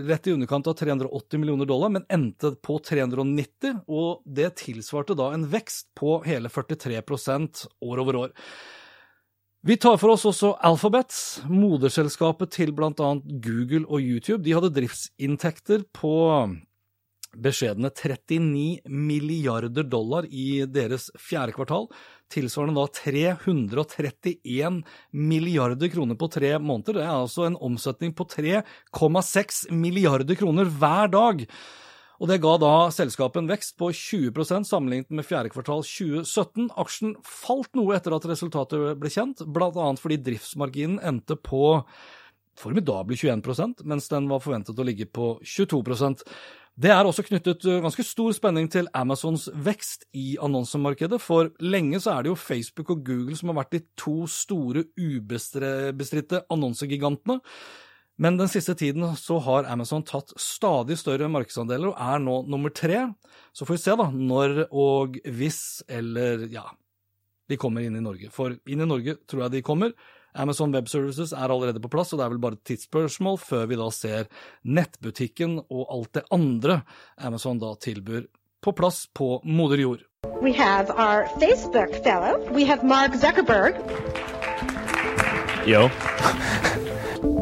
rett 0.08 0.26
i 0.26 0.32
underkant 0.32 0.66
av 0.66 0.78
380 0.78 1.42
millioner 1.42 1.68
dollar, 1.68 1.92
men 1.92 2.06
endte 2.08 2.54
på 2.64 2.78
390, 2.78 3.82
og 3.86 4.22
det 4.24 4.54
tilsvarte 4.62 5.18
da 5.18 5.32
en 5.34 5.44
vekst 5.52 5.90
på 5.98 6.22
hele 6.24 6.48
43% 6.48 7.66
år 7.84 8.04
over 8.06 8.22
år. 8.24 8.34
Vi 9.66 9.74
tar 9.82 9.96
for 9.98 10.14
oss 10.14 10.22
også 10.28 10.52
Alphabet, 10.62 11.12
moderselskapet 11.50 12.52
til 12.54 12.70
bl.a. 12.76 12.92
Google 13.42 13.82
og 13.88 13.98
YouTube. 13.98 14.44
De 14.46 14.54
hadde 14.54 14.70
driftsinntekter 14.76 15.82
på 15.96 16.12
beskjedne 17.42 17.90
39 17.90 18.86
milliarder 18.88 19.86
dollar 19.86 20.26
i 20.30 20.64
deres 20.70 21.08
fjerde 21.20 21.54
kvartal, 21.56 21.88
tilsvarende 22.32 22.80
da 22.80 22.86
331 23.00 24.82
milliarder 25.12 25.92
kroner 25.92 26.18
på 26.18 26.30
tre 26.32 26.56
måneder. 26.58 26.98
Det 26.98 27.06
er 27.06 27.14
altså 27.14 27.46
en 27.46 27.58
omsetning 27.68 28.14
på 28.16 28.26
3,6 28.32 29.66
milliarder 29.74 30.38
kroner 30.38 30.70
hver 30.70 31.12
dag. 31.12 31.46
Og 32.16 32.30
Det 32.30 32.40
ga 32.40 32.54
da 32.56 32.74
selskapet 32.94 33.42
en 33.42 33.50
vekst 33.50 33.74
på 33.76 33.90
20% 33.92 34.64
sammenlignet 34.64 35.10
med 35.12 35.26
fjerde 35.28 35.50
kvartal 35.52 35.82
2017. 35.84 36.70
Aksjen 36.80 37.16
falt 37.20 37.74
noe 37.76 37.96
etter 37.96 38.16
at 38.16 38.28
resultatet 38.30 38.96
ble 39.00 39.10
kjent, 39.12 39.44
bl.a. 39.44 39.88
fordi 40.00 40.22
driftsmarginen 40.24 41.02
endte 41.04 41.36
på 41.36 41.82
formidable 42.56 43.16
21% 43.20 43.84
mens 43.84 44.08
den 44.08 44.30
var 44.30 44.40
forventet 44.40 44.78
å 44.78 44.86
ligge 44.86 45.04
på 45.12 45.34
22 45.44 45.82
det 46.76 46.90
er 46.92 47.08
også 47.08 47.24
knyttet 47.24 47.64
eh, 47.64 47.80
ganske 47.80 48.04
stor 48.04 48.34
spenning 48.36 48.68
til 48.72 48.88
Amazons 48.96 49.46
vekst 49.48 50.04
i 50.12 50.34
annonsemarkedet, 50.44 51.16
for 51.24 51.48
lenge 51.64 52.02
så 52.04 52.12
er 52.12 52.26
det 52.26 52.34
jo 52.34 52.36
Facebook 52.36 52.92
og 52.92 53.00
Google 53.06 53.36
som 53.38 53.48
har 53.52 53.62
vært 53.62 53.72
de 53.78 53.80
to 53.96 54.26
store 54.28 54.84
ubestridte 55.00 56.42
annonsegigantene. 56.52 57.40
Men 58.20 58.36
den 58.40 58.48
siste 58.48 58.72
tiden 58.76 59.04
så 59.20 59.38
har 59.44 59.68
Amazon 59.68 60.04
tatt 60.04 60.32
stadig 60.40 60.96
større 61.00 61.28
markedsandeler 61.32 61.90
og 61.90 61.98
er 62.00 62.20
nå 62.24 62.38
nummer 62.48 62.72
tre. 62.72 63.02
Så 63.56 63.68
får 63.68 63.76
vi 63.76 63.82
se 63.82 63.96
da 64.00 64.08
når 64.12 64.62
og 64.68 65.18
hvis, 65.24 65.60
eller 65.88 66.46
ja, 66.52 66.64
de 67.48 67.58
kommer 67.60 67.84
inn 67.84 67.96
i 67.96 68.04
Norge. 68.04 68.30
For 68.32 68.56
inn 68.56 68.84
i 68.84 68.88
Norge 68.88 69.18
tror 69.28 69.46
jeg 69.46 69.58
de 69.58 69.64
kommer. 69.64 69.92
Amazon 70.36 70.74
Web 70.74 70.88
Services 70.88 71.32
er 71.32 71.50
allerede 71.50 71.80
på 71.80 71.90
plass, 71.92 72.12
og 72.12 72.20
det 72.20 72.26
er 72.26 72.32
vel 72.34 72.42
bare 72.42 72.58
et 72.58 72.64
tidsspørsmål 72.68 73.38
før 73.40 73.66
vi 73.70 73.78
da 73.80 73.90
ser 73.94 74.28
nettbutikken 74.64 75.60
og 75.66 75.86
alt 75.90 76.12
det 76.18 76.26
andre 76.32 76.80
Amazon 77.18 77.60
da 77.62 77.74
tilbyr, 77.80 78.26
på 78.62 78.72
plass 78.76 79.06
på 79.14 79.40
moder 79.44 79.80
jord. 79.80 80.04
We 80.42 80.52
have 80.52 80.90
our 80.90 81.26
Facebook 81.40 81.94
fellow. 82.02 82.38
We 82.52 82.64
have 82.66 82.84
Mark 82.84 83.14
Zuckerberg. 83.14 83.76
Yo. 85.66 85.88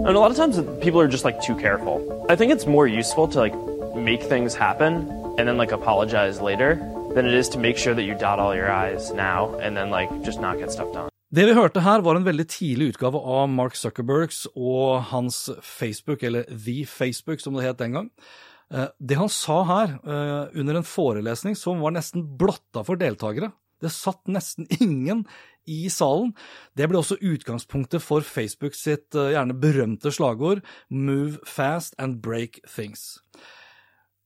and 0.07 0.17
a 0.17 0.21
lot 0.21 0.31
of 0.31 0.37
times 0.37 0.57
people 0.81 1.01
are 1.01 1.09
just 1.09 1.25
like 1.25 1.41
too 1.41 1.57
careful. 1.57 2.27
I 2.29 2.37
think 2.37 2.53
it's 2.53 2.67
more 2.67 2.87
useful 2.87 3.27
to 3.29 3.39
like 3.39 3.55
make 3.97 4.23
things 4.23 4.55
happen 4.55 5.09
and 5.39 5.49
then 5.49 5.57
like 5.57 5.73
apologize 5.73 6.41
later 6.41 6.77
than 7.15 7.27
it 7.27 7.35
is 7.35 7.49
to 7.51 7.59
make 7.59 7.79
sure 7.79 7.95
that 7.95 8.03
you 8.03 8.15
dot 8.15 8.39
all 8.39 8.55
your 8.55 8.71
I's 8.71 9.13
now 9.13 9.55
and 9.59 9.77
then 9.77 9.91
like 9.91 10.11
just 10.23 10.41
not 10.41 10.59
get 10.59 10.71
stuff 10.71 10.93
done. 10.93 11.14
Det 11.35 11.49
vi 11.49 11.55
hørte 11.57 11.83
her, 11.83 12.03
var 12.05 12.15
en 12.15 12.27
veldig 12.27 12.45
tidlig 12.47 12.93
utgave 12.93 13.19
av 13.19 13.49
Mark 13.51 13.75
Zuckerbergs 13.75 14.45
og 14.55 15.09
hans 15.09 15.49
Facebook, 15.67 16.23
eller 16.23 16.45
The 16.47 16.85
Facebook 16.87 17.43
som 17.43 17.57
det 17.57 17.65
het 17.65 17.81
den 17.81 17.97
gang. 17.97 18.11
Eh, 18.71 18.87
det 19.03 19.19
han 19.19 19.33
sa 19.33 19.57
her 19.67 19.97
eh, 19.99 20.53
under 20.61 20.79
en 20.79 20.87
forelesning 20.87 21.57
som 21.59 21.83
var 21.83 21.97
nesten 21.97 22.23
blotta 22.39 22.85
for 22.87 23.01
deltakere, 23.01 23.51
det 23.83 23.91
satt 23.91 24.23
nesten 24.31 24.69
ingen 24.85 25.25
i 25.67 25.89
salen. 25.91 26.37
Det 26.79 26.87
ble 26.87 27.01
også 27.01 27.19
utgangspunktet 27.19 28.05
for 28.05 28.23
Facebook 28.23 28.79
sitt 28.79 29.17
eh, 29.19 29.33
gjerne 29.35 29.59
berømte 29.59 30.15
slagord 30.15 30.63
Move 30.87 31.43
fast 31.49 31.99
and 31.99 32.23
break 32.23 32.61
things. 32.69 33.17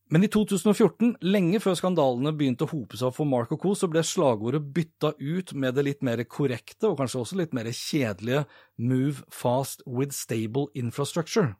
Men 0.08 0.24
i 0.24 0.28
2014, 0.32 1.18
lenge 1.20 1.60
før 1.60 1.76
skandalene 1.76 2.32
begynte 2.36 2.64
å 2.64 2.70
hope 2.70 2.96
seg 2.96 3.10
opp 3.10 3.18
for 3.18 3.28
Mark 3.28 3.52
og 3.52 3.60
co., 3.60 3.74
så 3.76 3.90
ble 3.92 4.00
slagordet 4.06 4.64
bytta 4.74 5.12
ut 5.20 5.52
med 5.52 5.76
det 5.76 5.84
litt 5.84 6.06
mer 6.06 6.22
korrekte, 6.24 6.88
og 6.88 6.96
kanskje 7.02 7.20
også 7.20 7.40
litt 7.42 7.56
mer 7.56 7.68
kjedelige 7.68 8.46
Move 8.80 9.26
fast 9.28 9.84
with 9.84 10.16
stable 10.16 10.70
infrastructure. 10.72 11.58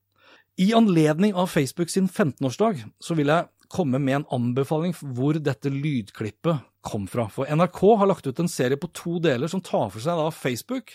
I 0.58 0.72
anledning 0.74 1.36
av 1.38 1.52
Facebook 1.52 1.92
sin 1.92 2.08
15-årsdag 2.08 2.80
så 3.04 3.14
vil 3.14 3.30
jeg 3.30 3.46
komme 3.70 4.00
med 4.00 4.22
en 4.22 4.28
anbefaling 4.32 4.96
hvor 4.96 5.36
dette 5.38 5.70
lydklippet 5.70 6.64
kom 6.88 7.04
fra. 7.10 7.28
For 7.30 7.46
NRK 7.52 7.80
har 8.00 8.08
lagt 8.08 8.26
ut 8.26 8.40
en 8.40 8.50
serie 8.50 8.80
på 8.80 8.88
to 8.96 9.18
deler 9.22 9.50
som 9.50 9.62
tar 9.62 9.90
for 9.92 10.02
seg 10.02 10.18
da 10.18 10.30
Facebook, 10.32 10.94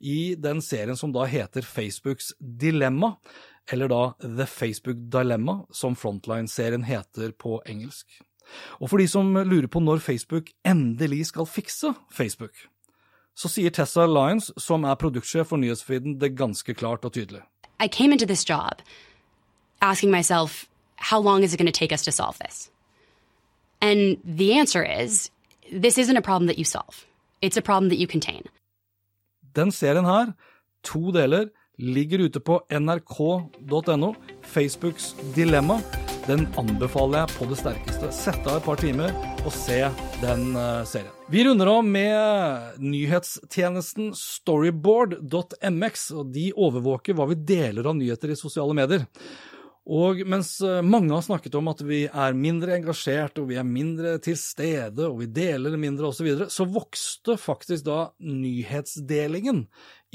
i 0.00 0.34
den 0.40 0.62
serien 0.64 0.96
som 0.98 1.12
da 1.14 1.28
heter 1.28 1.66
Facebooks 1.68 2.32
Dilemma 2.40 3.14
eller 3.72 3.88
da 3.88 4.02
The 4.20 4.46
Facebook 4.46 4.96
Dilemma, 5.12 5.64
som 5.70 5.96
Frontline-serien 5.96 6.84
heter 6.84 7.32
på 7.32 7.62
engelsk. 7.66 8.06
Og 8.80 8.90
for 8.90 9.00
de 9.00 9.08
som 9.08 9.32
lurer 9.34 9.68
på 9.72 9.80
når 9.80 10.02
Facebook 10.04 10.50
endelig 10.66 11.26
skal 11.32 11.48
fikse 11.48 11.94
Facebook, 12.12 12.52
så 13.34 13.48
sier 13.48 13.72
Tessa 13.74 14.06
Lyons, 14.06 14.52
som 14.60 14.84
er 14.84 14.98
produktsjef 15.00 15.48
for 15.50 15.58
nyhetsfeeden, 15.58 16.18
det 16.20 16.36
ganske 16.38 16.74
klart 16.74 17.04
og 17.04 17.16
tydelig. 17.16 17.42
I 17.80 17.88
came 17.88 18.12
into 18.12 18.26
this 18.26 18.44
job 18.44 18.82
asking 19.80 20.10
myself, 20.10 20.68
how 20.96 21.18
long 21.18 21.42
is 21.42 21.52
it 21.52 21.58
going 21.58 21.72
to 21.72 21.78
take 21.78 21.92
us 21.92 22.04
to 22.04 22.12
solve 22.12 22.38
this? 22.38 22.70
And 23.80 24.18
the 24.24 24.58
answer 24.58 24.82
is, 24.82 25.30
this 25.70 25.98
isn't 25.98 26.16
a 26.16 26.22
problem 26.22 26.46
that 26.46 26.58
you 26.58 26.64
solve. 26.64 27.06
It's 27.42 27.56
a 27.56 27.62
problem 27.62 27.90
that 27.90 27.98
you 27.98 28.06
contain. 28.06 28.42
Den 29.54 29.70
serien 29.70 30.04
her, 30.04 30.34
to 30.82 31.12
deler, 31.12 31.50
ligger 31.78 32.18
ute 32.18 32.40
på 32.40 32.60
nrk.no. 32.70 34.14
Facebooks 34.42 35.14
dilemma. 35.34 35.80
Den 36.26 36.46
anbefaler 36.56 37.24
jeg 37.24 37.36
på 37.36 37.48
det 37.50 37.58
sterkeste. 37.60 38.10
Sett 38.16 38.46
av 38.48 38.56
et 38.58 38.64
par 38.64 38.80
timer 38.80 39.12
og 39.44 39.52
se 39.52 39.80
den 40.22 40.54
uh, 40.56 40.84
serien. 40.88 41.12
Vi 41.28 41.44
runder 41.44 41.68
av 41.68 41.82
med 41.84 42.78
nyhetstjenesten 42.80 44.12
storyboard.mx. 44.16 46.06
og 46.16 46.30
De 46.32 46.46
overvåker 46.56 47.16
hva 47.18 47.28
vi 47.32 47.40
deler 47.52 47.90
av 47.90 47.98
nyheter 47.98 48.32
i 48.32 48.38
sosiale 48.40 48.76
medier. 48.76 49.04
Og 49.84 50.22
mens 50.24 50.56
eh, 50.64 50.80
mange 50.80 51.12
har 51.12 51.24
snakket 51.26 51.56
om 51.58 51.68
at 51.68 51.82
vi 51.84 52.04
er 52.08 52.36
mindre 52.36 52.78
engasjert, 52.78 53.36
og 53.40 53.50
vi 53.50 53.58
er 53.60 53.66
mindre 53.68 54.16
til 54.24 54.36
stede, 54.40 55.04
og 55.10 55.18
vi 55.20 55.28
deler 55.28 55.76
mindre 55.76 56.08
osv., 56.08 56.22
så, 56.22 56.24
videre, 56.24 56.50
så 56.52 56.64
vokste 56.64 57.36
faktisk 57.40 57.84
da 57.90 57.98
nyhetsdelingen 58.24 59.66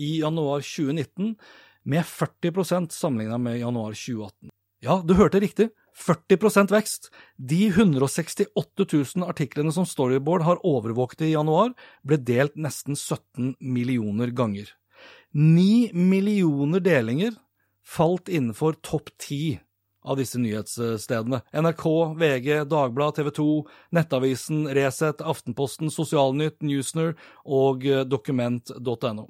i 0.02 0.16
januar 0.24 0.66
2019 0.66 1.36
med 1.90 2.06
40% 2.06 2.96
sammenligna 2.96 3.38
med 3.38 3.60
januar 3.62 3.94
2018. 3.94 4.50
Ja, 4.82 5.02
du 5.06 5.14
hørte 5.20 5.42
riktig. 5.44 5.70
40% 6.00 6.72
vekst. 6.72 7.10
De 7.36 7.68
168 7.68 8.86
000 8.88 9.28
artiklene 9.28 9.74
som 9.76 9.86
Storyboard 9.86 10.46
har 10.48 10.62
overvåket 10.66 11.26
i 11.28 11.34
januar, 11.34 11.74
ble 12.08 12.18
delt 12.24 12.56
nesten 12.56 12.96
17 12.96 13.58
millioner 13.60 14.32
ganger. 14.32 14.72
9 15.36 15.92
millioner 15.94 16.82
delinger 16.82 17.36
falt 17.90 18.30
innenfor 18.30 18.78
topp 18.86 19.10
ti 19.22 19.58
av 20.10 20.18
disse 20.18 20.40
nyhetsstedene. 20.40 21.42
NRK, 21.52 21.86
VG, 22.18 22.64
Dagbladet, 22.70 23.16
TV 23.16 23.30
2, 23.36 23.48
Nettavisen, 23.96 24.62
Resett, 24.76 25.22
Aftenposten, 25.22 25.92
Sosialnytt, 25.92 26.62
Newsner 26.64 27.14
og 27.44 27.86
eh, 27.88 28.06
dokument.no. 28.08 29.26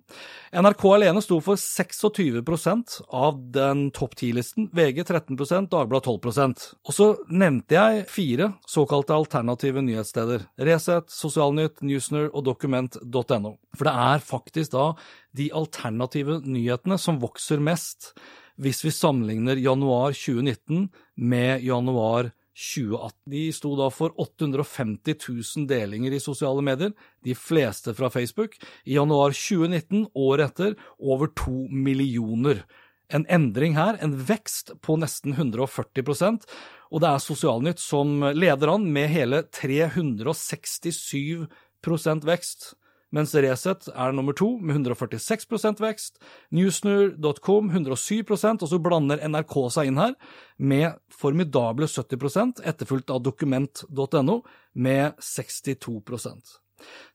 NRK 0.54 0.86
alene 0.94 1.24
sto 1.26 1.40
for 1.44 1.60
26% 1.60 3.00
av 3.10 3.40
den 3.56 3.88
topp 3.96 4.16
ti-listen, 4.20 4.70
VG 4.76 5.04
13% 5.08 5.72
Dagbladet 5.74 6.10
12% 6.10 6.66
Og 6.86 6.96
så 6.96 7.10
nevnte 7.30 7.78
jeg 7.78 8.06
fire 8.12 8.52
såkalte 8.70 9.18
alternative 9.18 9.84
nyhetssteder. 9.86 10.46
Resett, 10.70 11.10
Sosialnytt, 11.14 11.82
Newsner 11.82 12.30
og 12.30 12.46
dokument.no. 12.46 13.56
For 13.74 13.90
det 13.90 13.96
er 14.14 14.22
faktisk 14.24 14.78
da 14.78 14.92
de 15.38 15.50
alternative 15.56 16.40
nyhetene 16.46 16.98
som 17.02 17.20
vokser 17.22 17.62
mest 17.62 18.14
hvis 18.60 18.84
vi 18.86 18.94
sammenligner 18.94 19.60
januar 19.60 20.14
2019 20.18 20.90
med 21.16 21.64
januar 21.64 22.32
2018. 22.60 23.16
De 23.32 23.44
sto 23.56 23.72
da 23.80 23.88
for 23.94 24.12
850 24.20 25.16
000 25.56 25.68
delinger 25.70 26.12
i 26.12 26.20
sosiale 26.20 26.64
medier, 26.66 26.92
de 27.24 27.36
fleste 27.36 27.96
fra 27.96 28.10
Facebook. 28.12 28.58
I 28.84 29.00
januar 29.00 29.32
2019, 29.32 30.10
året 30.14 30.52
etter, 30.52 30.76
over 31.00 31.32
to 31.40 31.70
millioner. 31.72 32.66
En 33.10 33.24
endring 33.32 33.80
her, 33.80 33.96
en 34.04 34.18
vekst 34.28 34.76
på 34.86 35.00
nesten 35.00 35.40
140% 35.40 36.44
og 36.90 37.04
det 37.04 37.10
er 37.10 37.20
Sosialnytt 37.22 37.80
som 37.82 38.24
leder 38.34 38.72
an 38.74 38.94
med 38.94 39.10
hele 39.14 39.44
367% 39.54 42.26
vekst 42.28 42.74
mens 43.16 43.34
Resett 43.36 43.90
er 43.90 44.14
nummer 44.14 44.36
to 44.38 44.52
med 44.62 44.78
146% 44.78 45.82
vekst. 45.82 46.20
newsnur.com 46.54 47.72
107% 47.72 48.64
og 48.66 48.72
så 48.72 48.80
blander 48.80 49.24
NRK 49.28 49.56
seg 49.74 49.92
inn 49.92 50.02
her 50.02 50.16
med 50.58 51.00
formidable 51.10 51.90
70 51.90 52.64
etterfulgt 52.64 53.10
av 53.14 53.24
dokument.no 53.26 54.42
med 54.74 55.18
62% 55.20 56.58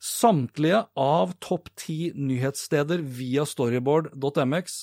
Samtlige 0.02 0.84
av 1.00 1.32
topp 1.40 1.70
ti 1.80 2.12
nyhetssteder 2.14 3.00
via 3.00 3.46
storyboard.mx 3.48 4.80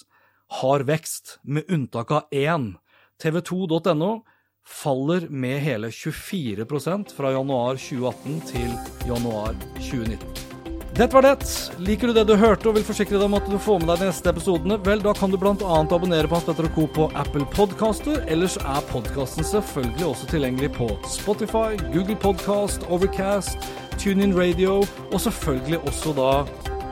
har 0.62 0.84
vekst, 0.84 1.40
med 1.44 1.70
unntak 1.72 2.12
av 2.12 2.28
én. 2.32 2.76
tv2.no 3.24 4.24
faller 4.68 5.30
med 5.30 5.60
hele 5.60 5.90
24% 5.90 7.16
fra 7.16 7.32
januar 7.32 7.76
2018 7.76 8.42
til 8.52 8.72
januar 9.08 9.56
2019. 9.80 10.51
Dette 10.92 11.16
var 11.16 11.22
det. 11.24 11.36
Liker 11.80 12.08
du 12.08 12.14
det 12.14 12.26
du 12.28 12.34
hørte 12.36 12.68
og 12.68 12.76
vil 12.76 12.84
forsikre 12.84 13.16
deg 13.16 13.24
om 13.30 13.38
at 13.38 13.48
du 13.48 13.56
får 13.64 13.80
med 13.80 13.88
deg 13.94 14.02
de 14.04 14.10
neste 14.10 14.28
episodene, 14.34 14.76
vel, 14.84 15.00
da 15.04 15.14
kan 15.16 15.32
du 15.32 15.38
bl.a. 15.40 15.56
abonnere 15.56 16.28
på 16.28 16.36
Hans 16.36 16.48
Petter 16.50 16.68
Co. 16.76 16.84
på 16.92 17.08
Apple 17.16 17.48
Podcaster. 17.56 18.20
Ellers 18.28 18.58
er 18.60 18.84
podkasten 18.92 19.48
selvfølgelig 19.48 20.06
også 20.10 20.28
tilgjengelig 20.34 20.74
på 20.76 20.90
Spotify, 21.08 21.80
Google 21.96 22.20
Podcast, 22.20 22.84
Overcast, 22.92 23.72
TuneIn 23.98 24.36
Radio, 24.36 24.82
og 25.12 25.20
selvfølgelig 25.24 25.80
også 25.80 26.16
da 26.20 26.32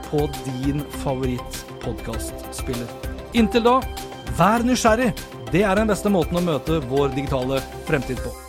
på 0.09 0.25
din 0.47 0.79
favorittpodkastspiller. 1.03 2.89
Inntil 3.35 3.67
da, 3.67 3.81
vær 4.39 4.63
nysgjerrig! 4.65 5.11
Det 5.51 5.65
er 5.65 5.75
den 5.75 5.89
beste 5.89 6.09
måten 6.13 6.37
å 6.39 6.45
møte 6.45 6.79
vår 6.87 7.11
digitale 7.17 7.59
fremtid 7.89 8.21
på. 8.23 8.48